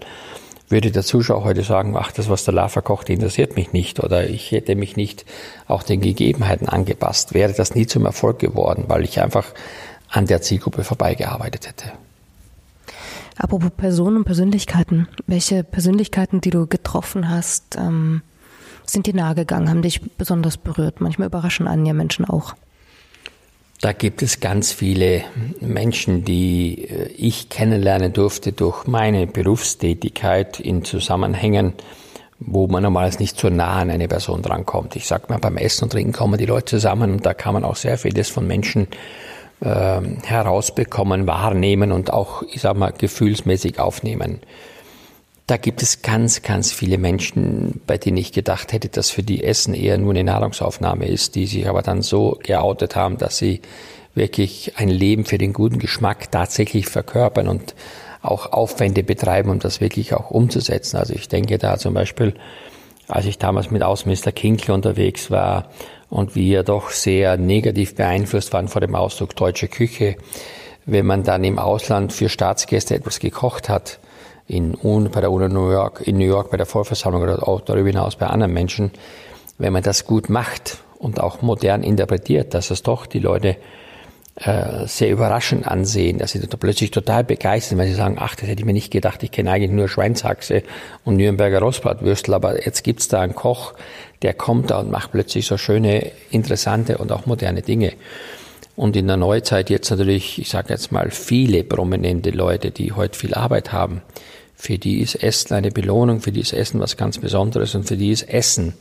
würde 0.69 0.91
der 0.91 1.03
Zuschauer 1.03 1.45
heute 1.45 1.63
sagen, 1.63 1.97
ach, 1.97 2.13
das, 2.13 2.29
was 2.29 2.45
der 2.45 2.55
Lava 2.55 2.83
kocht, 2.83 3.09
interessiert 3.09 3.57
mich 3.57 3.73
nicht 3.73 4.01
oder 4.01 4.29
ich 4.29 4.53
hätte 4.53 4.75
mich 4.77 4.97
nicht 4.97 5.25
auch 5.67 5.83
den 5.83 6.01
Gegebenheiten 6.01 6.69
angepasst, 6.69 7.33
wäre 7.33 7.55
das 7.55 7.75
nie 7.75 7.87
zum 7.87 8.05
Erfolg 8.05 8.39
geworden, 8.39 8.85
weil 8.89 9.05
ich 9.05 9.21
einfach 9.21 9.47
an 10.11 10.27
der 10.27 10.43
Zielgruppe 10.43 10.85
vorbeigearbeitet 10.85 11.69
hätte. 11.69 11.93
Apropos 13.39 13.71
Personen 13.77 14.19
und 14.19 14.25
Persönlichkeiten. 14.25 15.09
Welche 15.27 15.63
Persönlichkeiten, 15.65 16.41
die 16.41 16.51
du 16.51 16.67
getroffen 16.67 17.31
hast, 17.31 17.77
ähm, 17.77 18.23
sind 18.85 19.07
dir 19.07 19.15
nahegegangen, 19.15 19.71
haben 19.71 19.83
dich 19.83 20.01
besonders 20.17 20.57
berührt? 20.57 21.01
Manchmal 21.01 21.29
überraschen 21.29 21.69
einen 21.69 21.87
ja 21.87 21.93
Menschen 21.93 22.25
auch. 22.25 22.55
Da 23.81 23.93
gibt 23.93 24.23
es 24.23 24.41
ganz 24.41 24.73
viele 24.73 25.23
Menschen, 25.61 26.25
die 26.25 26.89
äh, 26.89 27.09
ich 27.17 27.49
kennenlernen 27.49 28.13
durfte 28.13 28.53
durch 28.53 28.87
meine 28.87 29.27
Berufstätigkeit 29.27 30.59
in 30.59 30.85
Zusammenhängen, 30.85 31.75
wo 32.41 32.67
man 32.67 32.83
normalerweise 32.83 33.19
nicht 33.19 33.39
so 33.39 33.51
nah 33.51 33.77
an 33.77 33.91
eine 33.91 34.09
Person 34.09 34.43
drankommt. 34.43 34.97
Ich 34.97 35.07
sag 35.07 35.31
mal, 35.31 35.39
beim 35.39 35.57
Essen 35.57 35.85
und 35.85 35.91
Trinken 35.91 36.13
kommen 36.13 36.39
die 36.39 36.47
Leute 36.47 36.77
zusammen 36.77 37.13
und 37.13 37.27
da 37.27 37.35
kann 37.35 37.55
man 37.55 37.65
auch 37.65 37.77
sehr 37.77 37.99
vieles 37.99 38.29
von 38.29 38.47
Menschen 38.47 38.89
äh, 39.61 40.01
herausbekommen, 40.25 41.29
wahrnehmen 41.29 41.93
und 41.93 42.13
auch, 42.13 42.43
ich 42.53 42.61
sag 42.61 42.77
mal, 42.77 42.93
gefühlsmäßig 42.93 43.79
aufnehmen. 43.79 44.41
Da 45.49 45.57
gibt 45.57 45.83
es 45.83 46.03
ganz, 46.03 46.43
ganz 46.43 46.73
viele 46.73 46.99
Menschen, 46.99 47.81
bei 47.87 47.97
denen 47.97 48.19
ich 48.19 48.33
gedacht 48.33 48.75
hätte, 48.75 48.91
dass 48.91 49.09
für 49.09 49.23
die 49.23 49.43
Essen 49.43 49.73
eher 49.73 49.97
nur 49.97 50.11
eine 50.11 50.23
Nahrungsaufnahme 50.23 51.09
ist, 51.09 51.37
die 51.37 51.47
sich 51.47 51.67
aber 51.67 51.81
dann 51.81 52.03
so 52.03 52.39
geoutet 52.43 52.97
haben, 52.97 53.17
dass 53.17 53.39
sie 53.39 53.63
wirklich 54.15 54.75
ein 54.77 54.91
Leben 54.91 55.25
für 55.25 55.39
den 55.39 55.55
guten 55.55 55.79
Geschmack 55.79 56.31
tatsächlich 56.31 56.87
verkörpern 56.89 57.49
und 57.49 57.75
auch 58.21 58.53
Aufwände 58.53 59.03
betreiben, 59.03 59.49
um 59.49 59.59
das 59.59 59.81
wirklich 59.81 60.13
auch 60.13 60.31
umzusetzen. 60.31 60.99
Also 60.99 61.15
ich 61.15 61.29
denke 61.29 61.57
da 61.57 61.79
zum 61.79 61.95
Beispiel, 61.95 62.35
als 63.07 63.25
ich 63.25 63.39
damals 63.39 63.71
mit 63.71 63.83
Außenminister 63.83 64.33
Kinkl 64.33 64.73
unterwegs 64.73 65.31
war 65.31 65.71
und 66.11 66.35
wir 66.35 66.63
doch 66.63 66.91
sehr 66.91 67.39
negativ 67.39 67.95
beeinflusst 67.95 68.53
waren 68.53 68.69
vor 68.69 68.83
dem 68.83 68.95
Ausdruck 68.95 69.35
deutsche 69.35 69.69
Küche. 69.69 70.17
Wenn 70.85 71.07
man 71.07 71.23
dann 71.23 71.43
im 71.43 71.59
Ausland 71.59 72.13
für 72.13 72.29
Staatsgäste 72.29 72.95
etwas 72.95 73.19
gekocht 73.19 73.71
hat, 73.71 73.99
in, 74.49 74.73
bei 75.13 75.21
der 75.21 75.31
UNO 75.31 75.49
New 75.49 75.71
York, 75.71 76.01
in 76.07 76.19
New 76.19 76.25
York 76.25 76.51
bei 76.51 76.57
der 76.57 76.67
Vollversammlung 76.67 77.23
oder 77.23 77.47
auch 77.47 77.61
darüber 77.61 77.89
hinaus 77.89 78.17
bei 78.17 78.27
anderen 78.27 78.53
Menschen, 78.53 78.91
wenn 79.59 79.73
man 79.73 79.83
das 79.83 80.07
gut 80.07 80.31
macht 80.31 80.79
und 80.99 81.21
auch 81.21 81.43
modern 81.43 81.83
interpretiert, 81.83 82.55
dass 82.55 82.71
es 82.71 82.83
doch 82.83 83.07
die 83.07 83.19
Leute 83.19 83.57
äh, 84.37 84.87
sehr 84.87 85.11
überraschend 85.11 85.67
ansehen, 85.67 86.19
dass 86.19 86.33
sie 86.33 86.39
plötzlich 86.39 86.91
total 86.91 87.25
begeistert 87.25 87.71
sind, 87.71 87.79
weil 87.79 87.89
sie 87.89 87.95
sagen, 87.95 88.17
ach, 88.19 88.37
das 88.37 88.49
hätte 88.49 88.61
ich 88.61 88.67
mir 88.67 88.73
nicht 88.73 88.91
gedacht, 88.91 89.23
ich 89.23 89.33
kenne 89.33 89.51
eigentlich 89.51 89.73
nur 89.73 89.89
Schweinshaxe 89.89 90.63
und 91.05 91.17
Nürnberger 91.17 91.59
Rostbratwürstel, 91.59 92.35
aber 92.35 92.65
jetzt 92.65 92.85
gibt's 92.85 93.09
da 93.09 93.21
einen 93.21 93.35
Koch, 93.35 93.75
der 94.23 94.35
kommt 94.35 94.71
da 94.71 94.79
und 94.79 94.91
macht 94.91 95.13
plötzlich 95.13 95.47
so 95.47 95.59
schöne, 95.59 96.13
interessante 96.31 96.99
und 96.99 97.13
auch 97.13 97.27
moderne 97.27 97.63
Dinge. 97.63 97.93
Und 98.79 98.95
in 98.95 99.09
der 99.09 99.17
Neuzeit 99.17 99.71
jetzt 99.71 99.91
natürlich, 99.91 100.39
ich 100.39 100.51
sage 100.51 100.69
jetzt 100.69 100.93
mal, 100.93 101.11
viele 101.11 101.65
prominente 101.65 102.31
Leute, 102.31 102.71
die 102.71 102.93
heute 102.93 103.19
viel 103.19 103.35
Arbeit 103.35 103.73
haben, 103.73 104.03
für 104.55 104.79
die 104.79 105.01
ist 105.01 105.17
Essen 105.17 105.55
eine 105.55 105.73
Belohnung, 105.73 106.21
für 106.21 106.31
die 106.31 106.39
ist 106.39 106.53
Essen 106.53 106.79
was 106.79 106.97
ganz 106.97 107.19
Besonderes 107.19 107.75
und 107.75 107.89
für 107.89 107.97
die 107.97 108.13
ist 108.13 108.29
Essen 108.29 108.75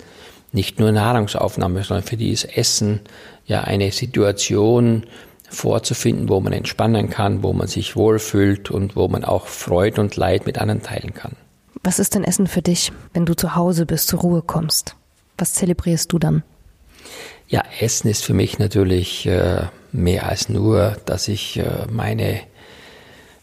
nicht 0.51 0.79
nur 0.79 0.91
Nahrungsaufnahme, 0.91 1.81
sondern 1.83 2.05
für 2.05 2.15
die 2.15 2.29
ist 2.29 2.43
Essen 2.43 2.99
ja 3.47 3.61
eine 3.61 3.91
Situation, 3.91 5.07
vorzufinden, 5.49 6.29
wo 6.29 6.41
man 6.41 6.53
entspannen 6.53 7.09
kann, 7.09 7.41
wo 7.41 7.51
man 7.53 7.65
sich 7.65 7.95
wohlfühlt 7.95 8.69
und 8.69 8.95
wo 8.95 9.07
man 9.07 9.23
auch 9.23 9.47
Freude 9.47 9.99
und 10.01 10.15
Leid 10.15 10.45
mit 10.45 10.59
anderen 10.59 10.83
teilen 10.83 11.15
kann. 11.15 11.35
Was 11.83 11.97
ist 11.97 12.13
denn 12.13 12.23
Essen 12.23 12.45
für 12.45 12.61
dich, 12.61 12.91
wenn 13.13 13.25
du 13.25 13.33
zu 13.33 13.55
Hause 13.55 13.87
bist, 13.87 14.09
zur 14.09 14.19
Ruhe 14.19 14.43
kommst? 14.43 14.95
Was 15.39 15.55
zelebrierst 15.55 16.13
du 16.13 16.19
dann? 16.19 16.43
Ja, 17.47 17.63
Essen 17.79 18.09
ist 18.09 18.23
für 18.23 18.35
mich 18.35 18.59
natürlich 18.59 19.25
äh, 19.25 19.63
mehr 19.97 20.27
als 20.27 20.49
nur, 20.49 20.97
dass 21.05 21.27
ich 21.27 21.57
äh, 21.57 21.85
meine 21.91 22.41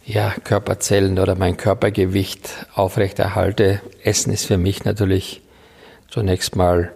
ja, 0.06 0.34
Körperzellen 0.44 1.18
oder 1.18 1.34
mein 1.34 1.56
Körpergewicht 1.56 2.66
aufrechterhalte. 2.74 3.80
Essen 4.02 4.32
ist 4.32 4.44
für 4.44 4.58
mich 4.58 4.84
natürlich 4.84 5.42
zunächst 6.08 6.56
mal 6.56 6.92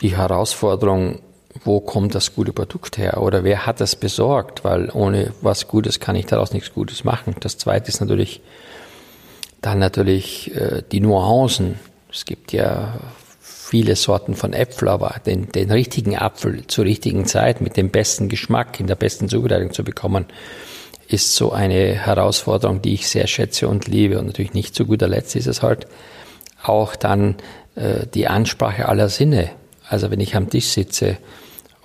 die 0.00 0.16
Herausforderung, 0.16 1.20
wo 1.64 1.80
kommt 1.80 2.14
das 2.14 2.34
gute 2.34 2.52
Produkt 2.52 2.98
her 2.98 3.20
oder 3.22 3.44
wer 3.44 3.66
hat 3.66 3.80
das 3.80 3.96
besorgt, 3.96 4.64
weil 4.64 4.90
ohne 4.90 5.32
was 5.40 5.68
Gutes 5.68 6.00
kann 6.00 6.16
ich 6.16 6.26
daraus 6.26 6.52
nichts 6.52 6.72
Gutes 6.72 7.04
machen. 7.04 7.34
Das 7.40 7.58
zweite 7.58 7.88
ist 7.88 8.00
natürlich 8.00 8.40
dann 9.60 9.78
natürlich 9.78 10.54
äh, 10.54 10.82
die 10.90 11.00
Nuancen. 11.00 11.78
Es 12.10 12.24
gibt 12.24 12.52
ja 12.52 12.98
viele 13.70 13.94
Sorten 13.94 14.34
von 14.34 14.52
Äpfel, 14.52 14.88
aber 14.88 15.14
den, 15.24 15.52
den 15.52 15.70
richtigen 15.70 16.16
Apfel 16.16 16.66
zur 16.66 16.86
richtigen 16.86 17.24
Zeit 17.24 17.60
mit 17.60 17.76
dem 17.76 17.90
besten 17.90 18.28
Geschmack 18.28 18.80
in 18.80 18.88
der 18.88 18.96
besten 18.96 19.28
Zubereitung 19.28 19.72
zu 19.72 19.84
bekommen, 19.84 20.26
ist 21.06 21.36
so 21.36 21.52
eine 21.52 21.94
Herausforderung, 21.94 22.82
die 22.82 22.94
ich 22.94 23.08
sehr 23.08 23.28
schätze 23.28 23.68
und 23.68 23.86
liebe. 23.86 24.18
Und 24.18 24.26
natürlich 24.26 24.54
nicht 24.54 24.74
zu 24.74 24.86
guter 24.86 25.06
Letzt 25.06 25.36
ist 25.36 25.46
es 25.46 25.62
halt 25.62 25.86
auch 26.60 26.96
dann 26.96 27.36
äh, 27.76 28.08
die 28.12 28.26
Ansprache 28.26 28.88
aller 28.88 29.08
Sinne. 29.08 29.50
Also 29.88 30.10
wenn 30.10 30.20
ich 30.20 30.34
am 30.34 30.50
Tisch 30.50 30.66
sitze 30.66 31.18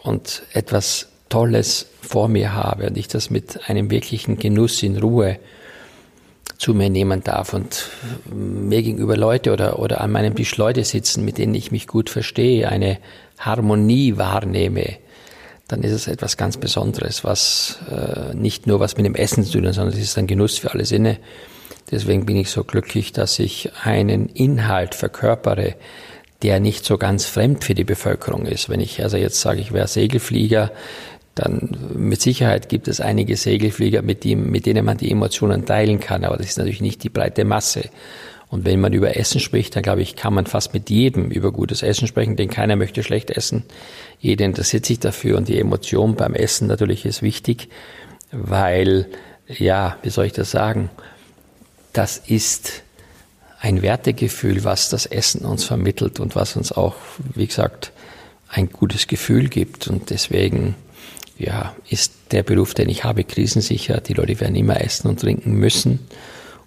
und 0.02 0.41
etwas 0.54 1.10
Tolles 1.30 1.86
vor 2.02 2.30
mir 2.30 2.56
habe 2.56 2.88
und 2.88 2.98
ich 2.98 3.08
das 3.08 3.30
mit 3.30 3.69
einem 3.69 3.91
wirklichen 3.91 4.39
Genuss 4.39 4.82
in 4.82 4.98
Ruhe 4.98 5.38
zu 6.57 6.73
mir 6.73 6.89
nehmen 6.89 7.23
darf 7.23 7.53
und 7.53 7.89
mir 8.33 8.81
gegenüber 8.81 9.17
Leute 9.17 9.51
oder, 9.51 9.79
oder 9.79 10.01
an 10.01 10.11
meinem 10.11 10.35
Tisch 10.35 10.55
Leute 10.57 10.83
sitzen, 10.83 11.25
mit 11.25 11.37
denen 11.37 11.53
ich 11.53 11.71
mich 11.71 11.87
gut 11.87 12.09
verstehe, 12.09 12.69
eine 12.69 12.97
Harmonie 13.37 14.17
wahrnehme, 14.17 14.97
dann 15.67 15.83
ist 15.83 15.91
es 15.91 16.07
etwas 16.07 16.37
ganz 16.37 16.57
Besonderes, 16.57 17.23
was 17.23 17.79
äh, 17.91 18.35
nicht 18.35 18.67
nur 18.67 18.79
was 18.79 18.97
mit 18.97 19.05
dem 19.05 19.15
Essen 19.15 19.43
zu 19.43 19.53
tun 19.53 19.67
hat, 19.67 19.73
sondern 19.73 19.93
es 19.93 20.01
ist 20.01 20.17
ein 20.17 20.27
Genuss 20.27 20.59
für 20.59 20.71
alle 20.71 20.85
Sinne. 20.85 21.17
Deswegen 21.91 22.25
bin 22.25 22.37
ich 22.37 22.49
so 22.49 22.63
glücklich, 22.63 23.11
dass 23.11 23.39
ich 23.39 23.71
einen 23.83 24.29
Inhalt 24.29 24.95
verkörpere, 24.95 25.75
der 26.41 26.59
nicht 26.59 26.85
so 26.85 26.97
ganz 26.97 27.25
fremd 27.25 27.63
für 27.63 27.73
die 27.73 27.83
Bevölkerung 27.83 28.45
ist. 28.45 28.69
Wenn 28.69 28.79
ich 28.79 29.01
also 29.01 29.17
jetzt 29.17 29.41
sage, 29.41 29.59
ich 29.59 29.71
wäre 29.71 29.87
Segelflieger, 29.87 30.71
dann 31.36 31.78
mit 31.93 32.21
Sicherheit 32.21 32.69
gibt 32.69 32.88
es 32.88 33.02
einige 33.02 33.36
Segelflieger, 33.36 34.02
mit, 34.02 34.24
dem, 34.24 34.50
mit 34.50 34.65
denen 34.65 34.86
man 34.86 34.98
die 34.98 35.12
Emotionen 35.12 35.65
teilen 35.65 36.00
kann, 36.00 36.24
aber 36.24 36.38
das 36.38 36.48
ist 36.48 36.58
natürlich 36.58 36.82
nicht 36.82 37.04
die 37.04 37.10
breite 37.10 37.43
Masse. 37.43 37.89
Und 38.48 38.63
wenn 38.63 38.80
man 38.80 38.93
über 38.93 39.17
Essen 39.17 39.41
spricht, 39.41 39.76
dann 39.76 39.84
glaube 39.84 40.02
ich, 40.02 40.15
kann 40.15 40.34
man 40.34 40.45
fast 40.45 40.74
mit 40.74 40.89
jedem 40.89 41.32
über 41.32 41.52
gutes 41.52 41.84
Essen 41.84 42.08
sprechen, 42.08 42.38
denn 42.38 42.50
keiner 42.50 42.78
möchte 42.78 43.04
schlecht 43.04 43.32
essen. 43.32 43.63
Jeder 44.19 44.45
interessiert 44.45 44.86
sich 44.86 45.00
dafür 45.00 45.38
und 45.38 45.50
die 45.50 45.60
Emotion 45.60 46.15
beim 46.15 46.34
Essen 46.36 46.67
natürlich 46.67 47.06
ist 47.06 47.21
wichtig, 47.21 47.67
weil, 48.32 49.08
ja, 49.48 49.98
wie 50.04 50.10
soll 50.10 50.28
ich 50.28 50.34
das 50.34 50.52
sagen? 50.52 50.89
Das 51.91 52.17
ist 52.17 52.84
ein 53.60 53.82
Wertegefühl, 53.82 54.63
was 54.63 54.89
das 54.89 55.06
Essen 55.06 55.43
uns 55.43 55.65
vermittelt 55.65 56.19
und 56.19 56.36
was 56.36 56.56
uns 56.56 56.71
auch, 56.71 56.95
wie 57.34 57.48
gesagt, 57.48 57.91
ein 58.48 58.69
gutes 58.69 59.08
Gefühl 59.08 59.50
gibt. 59.50 59.88
Und 59.88 60.12
deswegen 60.12 60.76
ja, 61.38 61.76
ist 61.89 62.13
der 62.32 62.43
Beruf, 62.43 62.74
den 62.74 62.89
ich 62.89 63.04
habe, 63.04 63.24
krisensicher. 63.24 64.00
Die 64.02 64.13
Leute 64.13 64.39
werden 64.39 64.56
immer 64.56 64.82
essen 64.82 65.08
und 65.10 65.19
trinken 65.19 65.54
müssen. 65.54 66.00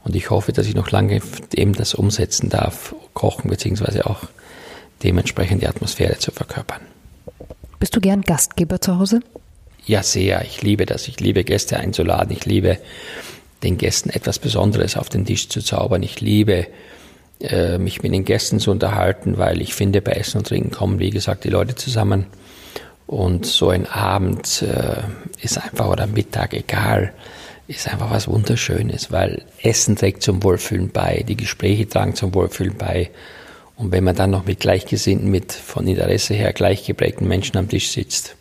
Und 0.05 0.15
ich 0.15 0.31
hoffe, 0.31 0.53
dass 0.53 0.67
ich 0.67 0.75
noch 0.75 0.91
lange 0.91 1.21
eben 1.55 1.75
das 1.75 1.95
umsetzen 1.95 2.49
darf, 2.49 2.95
kochen 3.15 3.51
beziehungsweise 3.51 4.07
auch 4.07 4.21
dementsprechend 5.03 5.63
die 5.63 5.69
Atmosphäre 5.69 6.19
zu 6.19 6.31
verkörpern. 6.31 6.81
Bist 7.79 7.95
du 7.95 8.01
gern 8.01 8.23
Gastgeber 8.23 8.81
zu 8.81 8.99
Hause? 8.99 9.21
Ja, 9.87 10.03
sehr. 10.03 10.43
Ich 10.43 10.63
liebe 10.63 10.87
das. 10.87 11.09
Ich 11.09 11.21
liebe 11.21 11.45
Gäste 11.45 11.79
einzuladen. 11.79 12.33
Ich 12.33 12.45
liebe 12.45 12.79
den 13.63 13.79
Gästen 13.79 14.11
etwas 14.11 14.39
Besonderes 14.39 14.97
auf 14.97 15.09
den 15.09 15.25
Tisch 15.25 15.49
zu 15.49 15.63
zaubern. 15.63 16.03
Ich 16.03 16.21
liebe 16.21 16.67
äh, 17.41 17.79
mich 17.79 18.03
mit 18.03 18.13
den 18.13 18.25
Gästen 18.25 18.61
zu 18.61 18.71
unterhalten, 18.71 19.39
weil 19.39 19.63
ich 19.63 19.75
finde, 19.75 20.03
bei 20.03 20.13
Essen 20.13 20.39
und 20.39 20.47
Trinken 20.49 20.71
kommen, 20.71 20.99
wie 20.99 21.11
gesagt, 21.11 21.45
die 21.45 21.51
Leute 21.51 21.75
zusammen. 21.75 22.27
Und 23.09 23.47
so 23.47 23.71
ein 23.71 23.87
Abend 23.87 24.63
äh, 24.63 25.01
ist 25.43 25.57
einfach, 25.57 25.89
oder 25.89 26.07
Mittag, 26.07 26.53
egal, 26.53 27.15
ist 27.67 27.89
einfach 27.89 28.11
was 28.11 28.29
Wunderschönes, 28.29 29.11
weil 29.11 29.47
Essen 29.63 29.97
trägt 29.97 30.23
zum 30.23 30.43
Wohlfühlen 30.43 30.91
bei, 30.91 31.25
die 31.27 31.37
Gespräche 31.37 31.89
tragen 31.89 32.15
zum 32.15 32.35
Wohlfühlen 32.35 32.77
bei. 32.77 33.11
Und 33.77 33.93
wenn 33.93 34.05
man 34.05 34.15
dann 34.15 34.31
noch 34.31 34.45
mit 34.45 34.61
Gleichgesinnten, 34.61 35.31
mit 35.31 35.53
von 35.53 35.87
Interesse 35.87 36.35
her 36.35 36.53
gleichgeprägten 36.53 37.27
Menschen 37.27 37.57
am 37.57 37.71
Tisch 37.71 37.89
sitzt, 37.93 38.37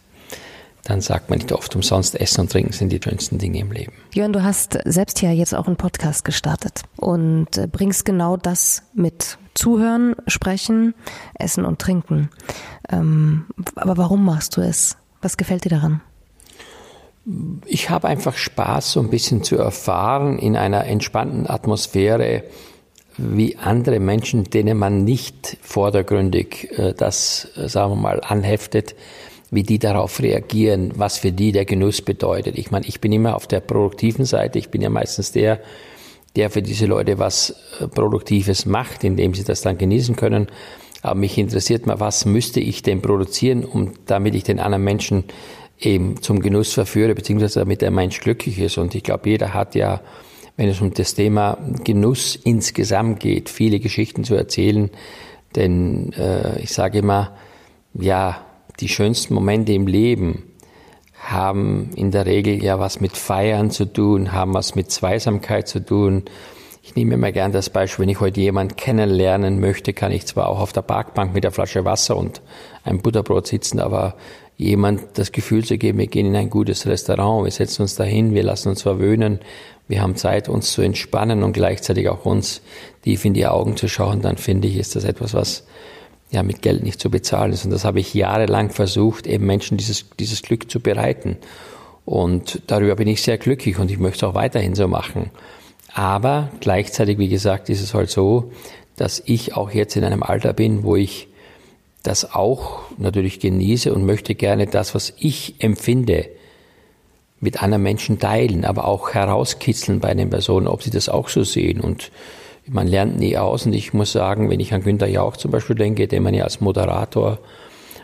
dann 0.87 1.01
sagt 1.01 1.29
man 1.29 1.39
nicht 1.39 1.51
oft 1.51 1.75
umsonst, 1.75 2.19
Essen 2.19 2.41
und 2.41 2.51
Trinken 2.51 2.71
sind 2.71 2.89
die 2.89 3.01
schönsten 3.03 3.37
Dinge 3.37 3.59
im 3.59 3.71
Leben. 3.71 3.91
Jörn, 4.13 4.31
du 4.31 4.41
hast 4.41 4.79
selbst 4.85 5.21
ja 5.21 5.31
jetzt 5.31 5.53
auch 5.53 5.67
einen 5.67 5.75
Podcast 5.75 6.23
gestartet 6.23 6.83
und 6.95 7.57
äh, 7.57 7.67
bringst 7.67 8.05
genau 8.05 8.37
das 8.37 8.83
mit. 8.93 9.37
Zuhören, 9.53 10.15
sprechen, 10.27 10.93
essen 11.33 11.65
und 11.65 11.79
trinken. 11.79 12.29
Ähm, 12.89 13.47
aber 13.75 13.97
warum 13.97 14.23
machst 14.23 14.55
du 14.55 14.61
es? 14.61 14.95
Was 15.21 15.35
gefällt 15.35 15.65
dir 15.65 15.69
daran? 15.69 16.01
Ich 17.65 17.89
habe 17.89 18.07
einfach 18.07 18.37
Spaß, 18.37 18.93
so 18.93 19.01
ein 19.01 19.09
bisschen 19.09 19.43
zu 19.43 19.57
erfahren 19.57 20.39
in 20.39 20.55
einer 20.55 20.85
entspannten 20.85 21.49
Atmosphäre, 21.49 22.43
wie 23.17 23.57
andere 23.57 23.99
Menschen, 23.99 24.45
denen 24.45 24.77
man 24.77 25.03
nicht 25.03 25.57
vordergründig 25.61 26.71
äh, 26.77 26.93
das, 26.93 27.49
äh, 27.57 27.67
sagen 27.67 27.91
wir 27.91 27.97
mal, 27.97 28.21
anheftet, 28.21 28.95
wie 29.49 29.63
die 29.63 29.79
darauf 29.79 30.19
reagieren, 30.19 30.91
was 30.95 31.17
für 31.17 31.31
die 31.31 31.51
der 31.51 31.65
Genuss 31.65 32.01
bedeutet. 32.01 32.57
Ich 32.57 32.71
meine, 32.71 32.85
ich 32.85 32.99
bin 32.99 33.11
immer 33.13 33.35
auf 33.35 33.47
der 33.47 33.61
produktiven 33.61 34.25
Seite. 34.25 34.59
Ich 34.59 34.69
bin 34.69 34.81
ja 34.81 34.89
meistens 34.89 35.31
der, 35.31 35.61
der 36.35 36.49
für 36.49 36.61
diese 36.61 36.85
Leute 36.85 37.17
was 37.17 37.55
äh, 37.79 37.87
Produktives 37.87 38.65
macht, 38.65 39.03
indem 39.03 39.33
sie 39.33 39.43
das 39.43 39.61
dann 39.61 39.77
genießen 39.77 40.15
können. 40.15 40.47
Aber 41.01 41.15
mich 41.15 41.37
interessiert 41.37 41.85
mal, 41.85 41.99
was 41.99 42.25
müsste 42.25 42.59
ich 42.59 42.81
denn 42.81 43.01
produzieren, 43.01 43.63
um 43.63 43.93
damit 44.05 44.35
ich 44.35 44.43
den 44.43 44.59
anderen 44.59 44.83
Menschen 44.83 45.25
eben 45.79 46.21
zum 46.21 46.39
Genuss 46.41 46.73
verführe, 46.73 47.13
beziehungsweise 47.15 47.59
damit 47.59 47.81
der 47.81 47.91
Mensch 47.91 48.19
glücklich 48.19 48.59
ist. 48.59 48.77
Und 48.77 48.95
ich 48.95 49.03
glaube, 49.03 49.29
jeder 49.29 49.53
hat 49.53 49.75
ja, 49.75 50.01
wenn 50.57 50.67
es 50.67 50.81
um 50.81 50.93
das 50.93 51.13
Thema 51.13 51.57
Genuss 51.83 52.35
insgesamt 52.35 53.19
geht, 53.19 53.49
viele 53.49 53.79
Geschichten 53.79 54.23
zu 54.23 54.35
erzählen. 54.35 54.89
Denn 55.55 56.11
äh, 56.13 56.59
ich 56.59 56.71
sage 56.71 56.99
immer, 56.99 57.37
ja, 57.93 58.46
die 58.79 58.89
schönsten 58.89 59.33
Momente 59.33 59.73
im 59.73 59.87
Leben 59.87 60.43
haben 61.19 61.89
in 61.95 62.11
der 62.11 62.25
Regel 62.25 62.63
ja 62.63 62.79
was 62.79 63.01
mit 63.01 63.17
Feiern 63.17 63.71
zu 63.71 63.85
tun, 63.85 64.31
haben 64.31 64.53
was 64.53 64.75
mit 64.75 64.91
Zweisamkeit 64.91 65.67
zu 65.67 65.83
tun. 65.83 66.23
Ich 66.83 66.95
nehme 66.95 67.15
immer 67.15 67.31
gern 67.31 67.51
das 67.51 67.69
Beispiel, 67.69 68.03
wenn 68.03 68.09
ich 68.09 68.19
heute 68.19 68.39
jemanden 68.39 68.75
kennenlernen 68.77 69.59
möchte, 69.59 69.93
kann 69.93 70.11
ich 70.11 70.25
zwar 70.25 70.47
auch 70.47 70.59
auf 70.59 70.73
der 70.73 70.83
Parkbank 70.83 71.33
mit 71.33 71.43
der 71.43 71.51
Flasche 71.51 71.83
Wasser 71.83 72.15
und 72.15 72.41
einem 72.83 72.99
Butterbrot 72.99 73.47
sitzen, 73.47 73.79
aber 73.79 74.15
jemand 74.55 75.17
das 75.17 75.31
Gefühl 75.31 75.65
zu 75.65 75.77
geben, 75.77 75.99
wir 75.99 76.07
gehen 76.07 76.27
in 76.27 76.35
ein 76.35 76.49
gutes 76.49 76.87
Restaurant, 76.87 77.43
wir 77.43 77.51
setzen 77.51 77.81
uns 77.81 77.95
dahin, 77.95 78.33
wir 78.33 78.43
lassen 78.43 78.69
uns 78.69 78.83
verwöhnen, 78.83 79.39
wir 79.87 80.01
haben 80.01 80.15
Zeit, 80.15 80.49
uns 80.49 80.71
zu 80.71 80.81
entspannen 80.81 81.43
und 81.43 81.53
gleichzeitig 81.53 82.09
auch 82.09 82.25
uns 82.25 82.61
tief 83.03 83.25
in 83.25 83.33
die 83.33 83.47
Augen 83.47 83.75
zu 83.75 83.87
schauen, 83.87 84.21
dann 84.21 84.37
finde 84.37 84.67
ich, 84.67 84.77
ist 84.77 84.95
das 84.95 85.03
etwas, 85.03 85.33
was 85.33 85.65
ja, 86.29 86.43
mit 86.43 86.61
Geld 86.61 86.83
nicht 86.83 86.99
zu 86.99 87.09
bezahlen 87.09 87.53
ist. 87.53 87.65
Und 87.65 87.71
das 87.71 87.85
habe 87.85 87.99
ich 87.99 88.13
jahrelang 88.13 88.69
versucht, 88.69 89.27
eben 89.27 89.45
Menschen 89.45 89.77
dieses, 89.77 90.05
dieses 90.19 90.41
Glück 90.41 90.69
zu 90.69 90.79
bereiten. 90.79 91.37
Und 92.05 92.61
darüber 92.67 92.95
bin 92.95 93.07
ich 93.07 93.21
sehr 93.21 93.37
glücklich 93.37 93.79
und 93.79 93.91
ich 93.91 93.99
möchte 93.99 94.25
es 94.25 94.29
auch 94.29 94.35
weiterhin 94.35 94.75
so 94.75 94.87
machen. 94.87 95.31
Aber 95.93 96.51
gleichzeitig, 96.59 97.17
wie 97.17 97.29
gesagt, 97.29 97.69
ist 97.69 97.81
es 97.81 97.93
halt 97.93 98.09
so, 98.09 98.51
dass 98.95 99.21
ich 99.25 99.55
auch 99.55 99.71
jetzt 99.71 99.95
in 99.95 100.03
einem 100.03 100.23
Alter 100.23 100.53
bin, 100.53 100.83
wo 100.83 100.95
ich 100.95 101.27
das 102.03 102.33
auch 102.33 102.81
natürlich 102.97 103.39
genieße 103.39 103.93
und 103.93 104.05
möchte 104.05 104.35
gerne 104.35 104.67
das, 104.67 104.95
was 104.95 105.13
ich 105.17 105.55
empfinde, 105.59 106.29
mit 107.39 107.61
anderen 107.61 107.83
Menschen 107.83 108.19
teilen, 108.19 108.65
aber 108.65 108.85
auch 108.85 109.13
herauskitzeln 109.13 109.99
bei 109.99 110.13
den 110.13 110.29
Personen, 110.29 110.67
ob 110.67 110.81
sie 110.81 110.89
das 110.89 111.09
auch 111.09 111.29
so 111.29 111.43
sehen. 111.43 111.81
Und 111.81 112.11
man 112.69 112.87
lernt 112.87 113.17
nie 113.17 113.37
aus 113.37 113.65
und 113.65 113.73
ich 113.73 113.93
muss 113.93 114.11
sagen, 114.11 114.49
wenn 114.49 114.59
ich 114.59 114.73
an 114.73 114.83
Günter 114.83 115.07
Jauch 115.07 115.37
zum 115.37 115.51
Beispiel 115.51 115.75
denke, 115.75 116.07
den 116.07 116.23
man 116.23 116.33
ja 116.33 116.43
als 116.43 116.61
Moderator 116.61 117.39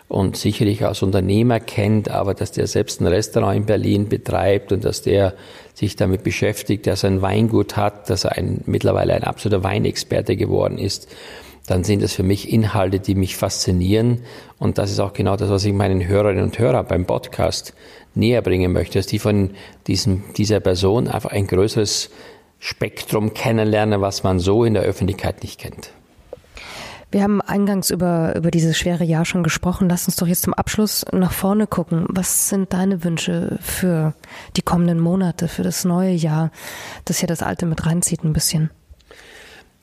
und 0.07 0.37
sicherlich 0.37 0.85
als 0.85 1.01
Unternehmer 1.01 1.59
kennt, 1.59 2.09
aber 2.09 2.33
dass 2.33 2.51
der 2.51 2.67
selbst 2.67 3.01
ein 3.01 3.07
Restaurant 3.07 3.57
in 3.57 3.65
Berlin 3.65 4.09
betreibt 4.09 4.71
und 4.71 4.85
dass 4.85 5.01
der 5.01 5.33
sich 5.73 5.95
damit 5.95 6.23
beschäftigt, 6.23 6.85
dass 6.87 7.03
er 7.03 7.11
ein 7.11 7.21
Weingut 7.21 7.77
hat, 7.77 8.09
dass 8.09 8.25
er 8.25 8.33
ein, 8.33 8.61
mittlerweile 8.65 9.13
ein 9.15 9.23
absoluter 9.23 9.63
Weinexperte 9.63 10.35
geworden 10.35 10.77
ist, 10.77 11.07
dann 11.65 11.83
sind 11.83 12.03
das 12.03 12.13
für 12.13 12.23
mich 12.23 12.51
Inhalte, 12.51 12.99
die 12.99 13.15
mich 13.15 13.37
faszinieren. 13.37 14.19
Und 14.59 14.77
das 14.77 14.91
ist 14.91 14.99
auch 14.99 15.13
genau 15.13 15.37
das, 15.37 15.49
was 15.49 15.63
ich 15.63 15.73
meinen 15.73 16.05
Hörerinnen 16.05 16.43
und 16.43 16.59
Hörern 16.59 16.85
beim 16.87 17.05
Podcast 17.05 17.73
näher 18.15 18.41
bringen 18.41 18.73
möchte, 18.73 18.99
dass 18.99 19.07
die 19.07 19.19
von 19.19 19.51
diesem, 19.87 20.23
dieser 20.35 20.59
Person 20.59 21.07
einfach 21.07 21.31
ein 21.31 21.47
größeres 21.47 22.09
Spektrum 22.65 23.33
kennenlernen, 23.33 23.99
was 23.99 24.23
man 24.23 24.39
so 24.39 24.63
in 24.63 24.73
der 24.73 24.83
Öffentlichkeit 24.83 25.43
nicht 25.43 25.59
kennt. 25.59 25.89
Wir 27.11 27.21
haben 27.21 27.41
eingangs 27.41 27.89
über, 27.89 28.37
über 28.37 28.51
dieses 28.51 28.77
schwere 28.77 29.03
Jahr 29.03 29.25
schon 29.25 29.43
gesprochen. 29.43 29.89
Lass 29.89 30.07
uns 30.07 30.15
doch 30.15 30.27
jetzt 30.27 30.43
zum 30.43 30.53
Abschluss 30.53 31.05
nach 31.11 31.33
vorne 31.33 31.67
gucken. 31.67 32.05
Was 32.07 32.47
sind 32.47 32.71
deine 32.71 33.03
Wünsche 33.03 33.57
für 33.59 34.13
die 34.55 34.61
kommenden 34.61 35.01
Monate, 35.01 35.49
für 35.49 35.61
das 35.61 35.83
neue 35.83 36.13
Jahr, 36.13 36.51
das 37.03 37.19
ja 37.19 37.27
das 37.27 37.43
alte 37.43 37.65
mit 37.65 37.85
reinzieht 37.85 38.23
ein 38.23 38.31
bisschen? 38.31 38.69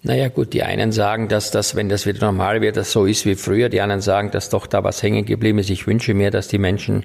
Naja 0.02 0.28
gut, 0.28 0.54
die 0.54 0.62
einen 0.62 0.90
sagen, 0.90 1.28
dass 1.28 1.50
das, 1.50 1.76
wenn 1.76 1.90
das 1.90 2.06
wieder 2.06 2.24
normal 2.24 2.62
wird, 2.62 2.78
das 2.78 2.92
so 2.92 3.04
ist 3.04 3.26
wie 3.26 3.34
früher. 3.34 3.68
Die 3.68 3.82
anderen 3.82 4.00
sagen, 4.00 4.30
dass 4.30 4.48
doch 4.48 4.66
da 4.66 4.82
was 4.82 5.02
hängen 5.02 5.26
geblieben 5.26 5.58
ist. 5.58 5.68
Ich 5.68 5.86
wünsche 5.86 6.14
mir, 6.14 6.30
dass 6.30 6.48
die 6.48 6.58
Menschen 6.58 7.04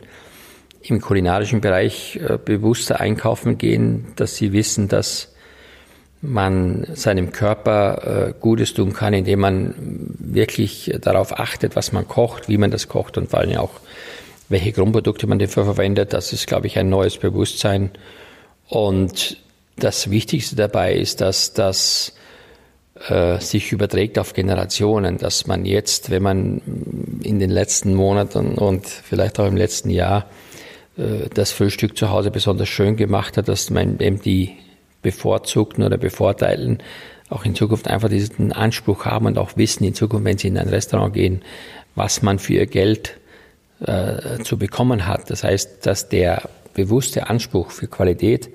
im 0.81 1.01
kulinarischen 1.01 1.59
Bereich 1.59 2.15
äh, 2.25 2.38
bewusster 2.38 3.01
einkaufen 3.01 3.57
gehen, 3.57 4.13
dass 4.15 4.38
sie 4.38 4.53
wissen, 4.53 4.88
dass 4.88 5.35
man 6.25 6.88
seinem 6.93 7.31
Körper 7.31 8.29
äh, 8.29 8.33
Gutes 8.39 8.73
tun 8.73 8.93
kann, 8.93 9.13
indem 9.13 9.39
man 9.39 9.75
wirklich 10.19 10.93
darauf 11.01 11.39
achtet, 11.39 11.75
was 11.75 11.91
man 11.91 12.07
kocht, 12.07 12.49
wie 12.49 12.57
man 12.57 12.71
das 12.71 12.88
kocht 12.88 13.17
und 13.17 13.29
vor 13.29 13.39
allem 13.39 13.57
auch, 13.57 13.79
welche 14.49 14.71
Grundprodukte 14.71 15.27
man 15.27 15.39
dafür 15.39 15.65
verwendet. 15.65 16.13
Das 16.13 16.33
ist, 16.33 16.47
glaube 16.47 16.67
ich, 16.67 16.77
ein 16.77 16.89
neues 16.89 17.17
Bewusstsein. 17.17 17.91
Und 18.67 19.38
das 19.77 20.09
Wichtigste 20.09 20.55
dabei 20.55 20.93
ist, 20.95 21.21
dass 21.21 21.53
das 21.53 22.13
äh, 23.09 23.39
sich 23.39 23.71
überträgt 23.71 24.17
auf 24.19 24.33
Generationen, 24.33 25.17
dass 25.17 25.47
man 25.47 25.65
jetzt, 25.65 26.09
wenn 26.09 26.23
man 26.23 26.61
in 27.23 27.39
den 27.39 27.49
letzten 27.49 27.93
Monaten 27.93 28.55
und 28.55 28.88
vielleicht 28.88 29.39
auch 29.39 29.47
im 29.47 29.57
letzten 29.57 29.89
Jahr 29.89 30.27
äh, 30.97 31.29
das 31.33 31.51
Frühstück 31.51 31.97
zu 31.97 32.09
Hause 32.09 32.31
besonders 32.31 32.69
schön 32.69 32.95
gemacht 32.95 33.38
hat, 33.38 33.47
dass 33.47 33.69
man 33.69 33.99
eben 33.99 34.21
die 34.21 34.55
bevorzugten 35.05 35.83
oder 35.83 35.97
bevorteilen, 35.97 36.79
auch 37.29 37.45
in 37.45 37.53
Zukunft 37.53 37.87
einfach 37.87 38.09
diesen 38.09 38.51
Anspruch 38.51 39.05
haben 39.05 39.27
und 39.27 39.37
auch 39.37 39.55
wissen 39.55 39.83
in 39.83 39.93
Zukunft, 39.93 40.25
wenn 40.25 40.39
sie 40.39 40.47
in 40.47 40.57
ein 40.57 40.67
Restaurant 40.67 41.13
gehen, 41.13 41.43
was 41.93 42.23
man 42.23 42.39
für 42.39 42.53
ihr 42.53 42.65
Geld 42.65 43.17
äh, 43.85 44.43
zu 44.43 44.57
bekommen 44.57 45.05
hat. 45.07 45.29
Das 45.29 45.43
heißt, 45.43 45.85
dass 45.85 46.09
der 46.09 46.49
bewusste 46.73 47.29
Anspruch 47.29 47.69
für 47.69 47.87
Qualität 47.87 48.49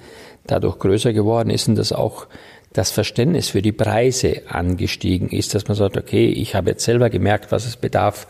dadurch 0.44 0.78
größer 0.80 1.12
geworden 1.12 1.50
ist 1.50 1.68
und 1.68 1.76
dass 1.76 1.92
auch 1.92 2.26
das 2.72 2.90
Verständnis 2.90 3.48
für 3.48 3.62
die 3.62 3.72
Preise 3.72 4.42
angestiegen 4.48 5.28
ist, 5.28 5.54
dass 5.54 5.68
man 5.68 5.76
sagt, 5.76 5.96
okay, 5.96 6.26
ich 6.26 6.54
habe 6.56 6.70
jetzt 6.70 6.84
selber 6.84 7.10
gemerkt, 7.10 7.52
was 7.52 7.66
es 7.66 7.76
bedarf, 7.76 8.26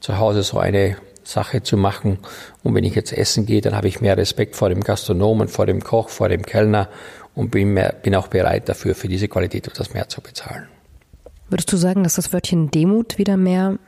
zu 0.00 0.18
Hause 0.18 0.42
so 0.42 0.58
eine 0.58 0.96
Sache 1.24 1.62
zu 1.62 1.76
machen. 1.76 2.18
Und 2.62 2.74
wenn 2.74 2.84
ich 2.84 2.94
jetzt 2.94 3.12
essen 3.12 3.46
gehe, 3.46 3.60
dann 3.60 3.76
habe 3.76 3.88
ich 3.88 4.00
mehr 4.00 4.16
Respekt 4.16 4.56
vor 4.56 4.68
dem 4.68 4.80
Gastronomen, 4.80 5.48
vor 5.48 5.66
dem 5.66 5.82
Koch, 5.82 6.08
vor 6.08 6.28
dem 6.28 6.42
Kellner 6.42 6.88
und 7.34 7.50
bin, 7.50 7.74
mehr, 7.74 7.94
bin 8.02 8.14
auch 8.14 8.28
bereit 8.28 8.68
dafür, 8.68 8.94
für 8.94 9.08
diese 9.08 9.28
Qualität 9.28 9.66
etwas 9.66 9.94
mehr 9.94 10.08
zu 10.08 10.20
bezahlen. 10.20 10.68
Würdest 11.48 11.72
du 11.72 11.76
sagen, 11.76 12.02
dass 12.02 12.14
das 12.14 12.32
Wörtchen 12.32 12.70
Demut 12.70 13.18
wieder 13.18 13.36
mehr 13.36 13.78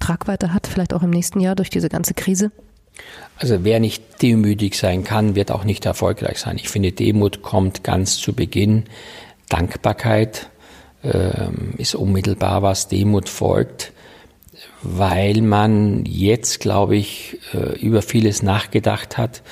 Tragweite 0.00 0.52
hat, 0.52 0.66
vielleicht 0.66 0.94
auch 0.94 1.02
im 1.02 1.10
nächsten 1.10 1.40
Jahr 1.40 1.54
durch 1.54 1.70
diese 1.70 1.88
ganze 1.88 2.14
Krise? 2.14 2.50
Also 3.38 3.64
wer 3.64 3.80
nicht 3.80 4.22
demütig 4.22 4.76
sein 4.76 5.04
kann, 5.04 5.34
wird 5.34 5.50
auch 5.50 5.64
nicht 5.64 5.84
erfolgreich 5.84 6.38
sein. 6.38 6.56
Ich 6.56 6.68
finde, 6.68 6.92
Demut 6.92 7.42
kommt 7.42 7.82
ganz 7.82 8.16
zu 8.16 8.32
Beginn. 8.32 8.84
Dankbarkeit 9.48 10.48
ähm, 11.02 11.74
ist 11.76 11.94
unmittelbar, 11.94 12.62
was 12.62 12.88
Demut 12.88 13.28
folgt, 13.28 13.92
weil 14.82 15.42
man 15.42 16.04
jetzt, 16.06 16.60
glaube 16.60 16.96
ich, 16.96 17.38
äh, 17.52 17.78
über 17.78 18.02
vieles 18.02 18.42
nachgedacht 18.42 19.18
hat, 19.18 19.42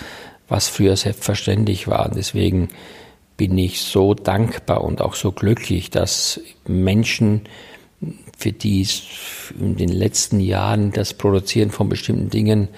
was 0.53 0.69
früher 0.69 0.97
selbstverständlich 0.97 1.89
war. 1.89 2.11
Deswegen 2.15 2.69
bin 3.39 3.57
ich 3.57 3.81
so 3.81 4.13
dankbar 4.13 4.85
und 4.85 5.01
auch 5.01 5.15
so 5.15 5.33
glücklich, 5.33 5.89
dass 5.89 6.41
Menschen, 6.69 7.41
für 8.37 8.53
die 8.53 8.83
es 8.83 9.03
in 9.59 9.77
den 9.77 9.89
letzten 9.89 10.41
Jahren 10.41 10.93
das 10.93 11.15
Produzieren 11.15 11.71
von 11.71 11.89
bestimmten 11.89 12.29
Dingen 12.29 12.69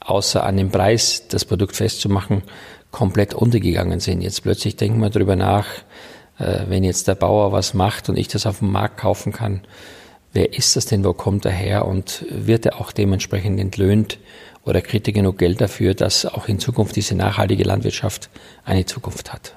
außer 0.00 0.44
an 0.44 0.56
dem 0.56 0.70
Preis 0.70 1.28
das 1.28 1.44
Produkt 1.44 1.76
festzumachen, 1.76 2.42
komplett 2.90 3.32
untergegangen 3.32 4.00
sind. 4.00 4.22
Jetzt 4.22 4.42
plötzlich 4.42 4.74
denken 4.74 4.98
wir 5.00 5.10
darüber 5.10 5.36
nach, 5.36 5.68
äh, 6.38 6.64
wenn 6.66 6.82
jetzt 6.82 7.06
der 7.06 7.14
Bauer 7.14 7.52
was 7.52 7.74
macht 7.74 8.08
und 8.08 8.18
ich 8.18 8.26
das 8.26 8.44
auf 8.44 8.58
dem 8.58 8.72
Markt 8.72 8.98
kaufen 8.98 9.32
kann, 9.32 9.60
wer 10.32 10.52
ist 10.52 10.74
das 10.74 10.86
denn, 10.86 11.04
wo 11.04 11.12
kommt 11.12 11.44
er 11.44 11.52
her 11.52 11.84
und 11.84 12.24
wird 12.28 12.66
er 12.66 12.80
auch 12.80 12.90
dementsprechend 12.90 13.60
entlöhnt 13.60 14.18
oder 14.64 14.80
kriegt 14.82 15.06
er 15.06 15.12
genug 15.12 15.38
Geld 15.38 15.60
dafür, 15.60 15.94
dass 15.94 16.26
auch 16.26 16.48
in 16.48 16.58
Zukunft 16.58 16.96
diese 16.96 17.14
nachhaltige 17.14 17.64
Landwirtschaft 17.64 18.30
eine 18.64 18.86
Zukunft 18.86 19.32
hat. 19.32 19.56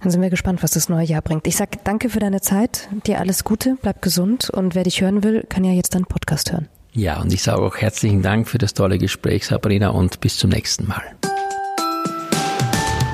Dann 0.00 0.10
sind 0.10 0.22
wir 0.22 0.30
gespannt, 0.30 0.62
was 0.62 0.72
das 0.72 0.88
neue 0.88 1.04
Jahr 1.04 1.22
bringt. 1.22 1.46
Ich 1.46 1.56
sage 1.56 1.78
danke 1.84 2.10
für 2.10 2.20
deine 2.20 2.40
Zeit, 2.40 2.88
dir 3.06 3.18
alles 3.18 3.44
Gute, 3.44 3.76
bleib 3.80 4.02
gesund 4.02 4.50
und 4.50 4.74
wer 4.74 4.84
dich 4.84 5.00
hören 5.00 5.22
will, 5.22 5.44
kann 5.48 5.64
ja 5.64 5.72
jetzt 5.72 5.94
deinen 5.94 6.06
Podcast 6.06 6.52
hören. 6.52 6.68
Ja, 6.92 7.20
und 7.20 7.32
ich 7.32 7.42
sage 7.42 7.62
auch 7.62 7.76
herzlichen 7.76 8.22
Dank 8.22 8.48
für 8.48 8.58
das 8.58 8.74
tolle 8.74 8.98
Gespräch, 8.98 9.46
Sabrina, 9.46 9.90
und 9.90 10.20
bis 10.20 10.38
zum 10.38 10.50
nächsten 10.50 10.88
Mal. 10.88 11.02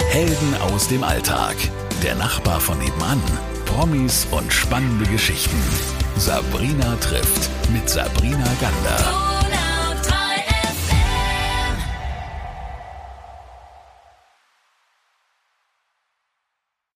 Helden 0.09 0.55
aus 0.73 0.89
dem 0.89 1.03
Alltag. 1.05 1.57
Der 2.03 2.15
Nachbar 2.15 2.61
von 2.61 2.79
nebenan. 2.79 3.21
Promis 3.67 4.27
und 4.31 4.51
spannende 4.51 5.05
Geschichten. 5.11 5.57
Sabrina 6.17 6.97
trifft 6.97 7.51
mit 7.71 7.89
Sabrina 7.91 8.47
Gander. 8.61 9.36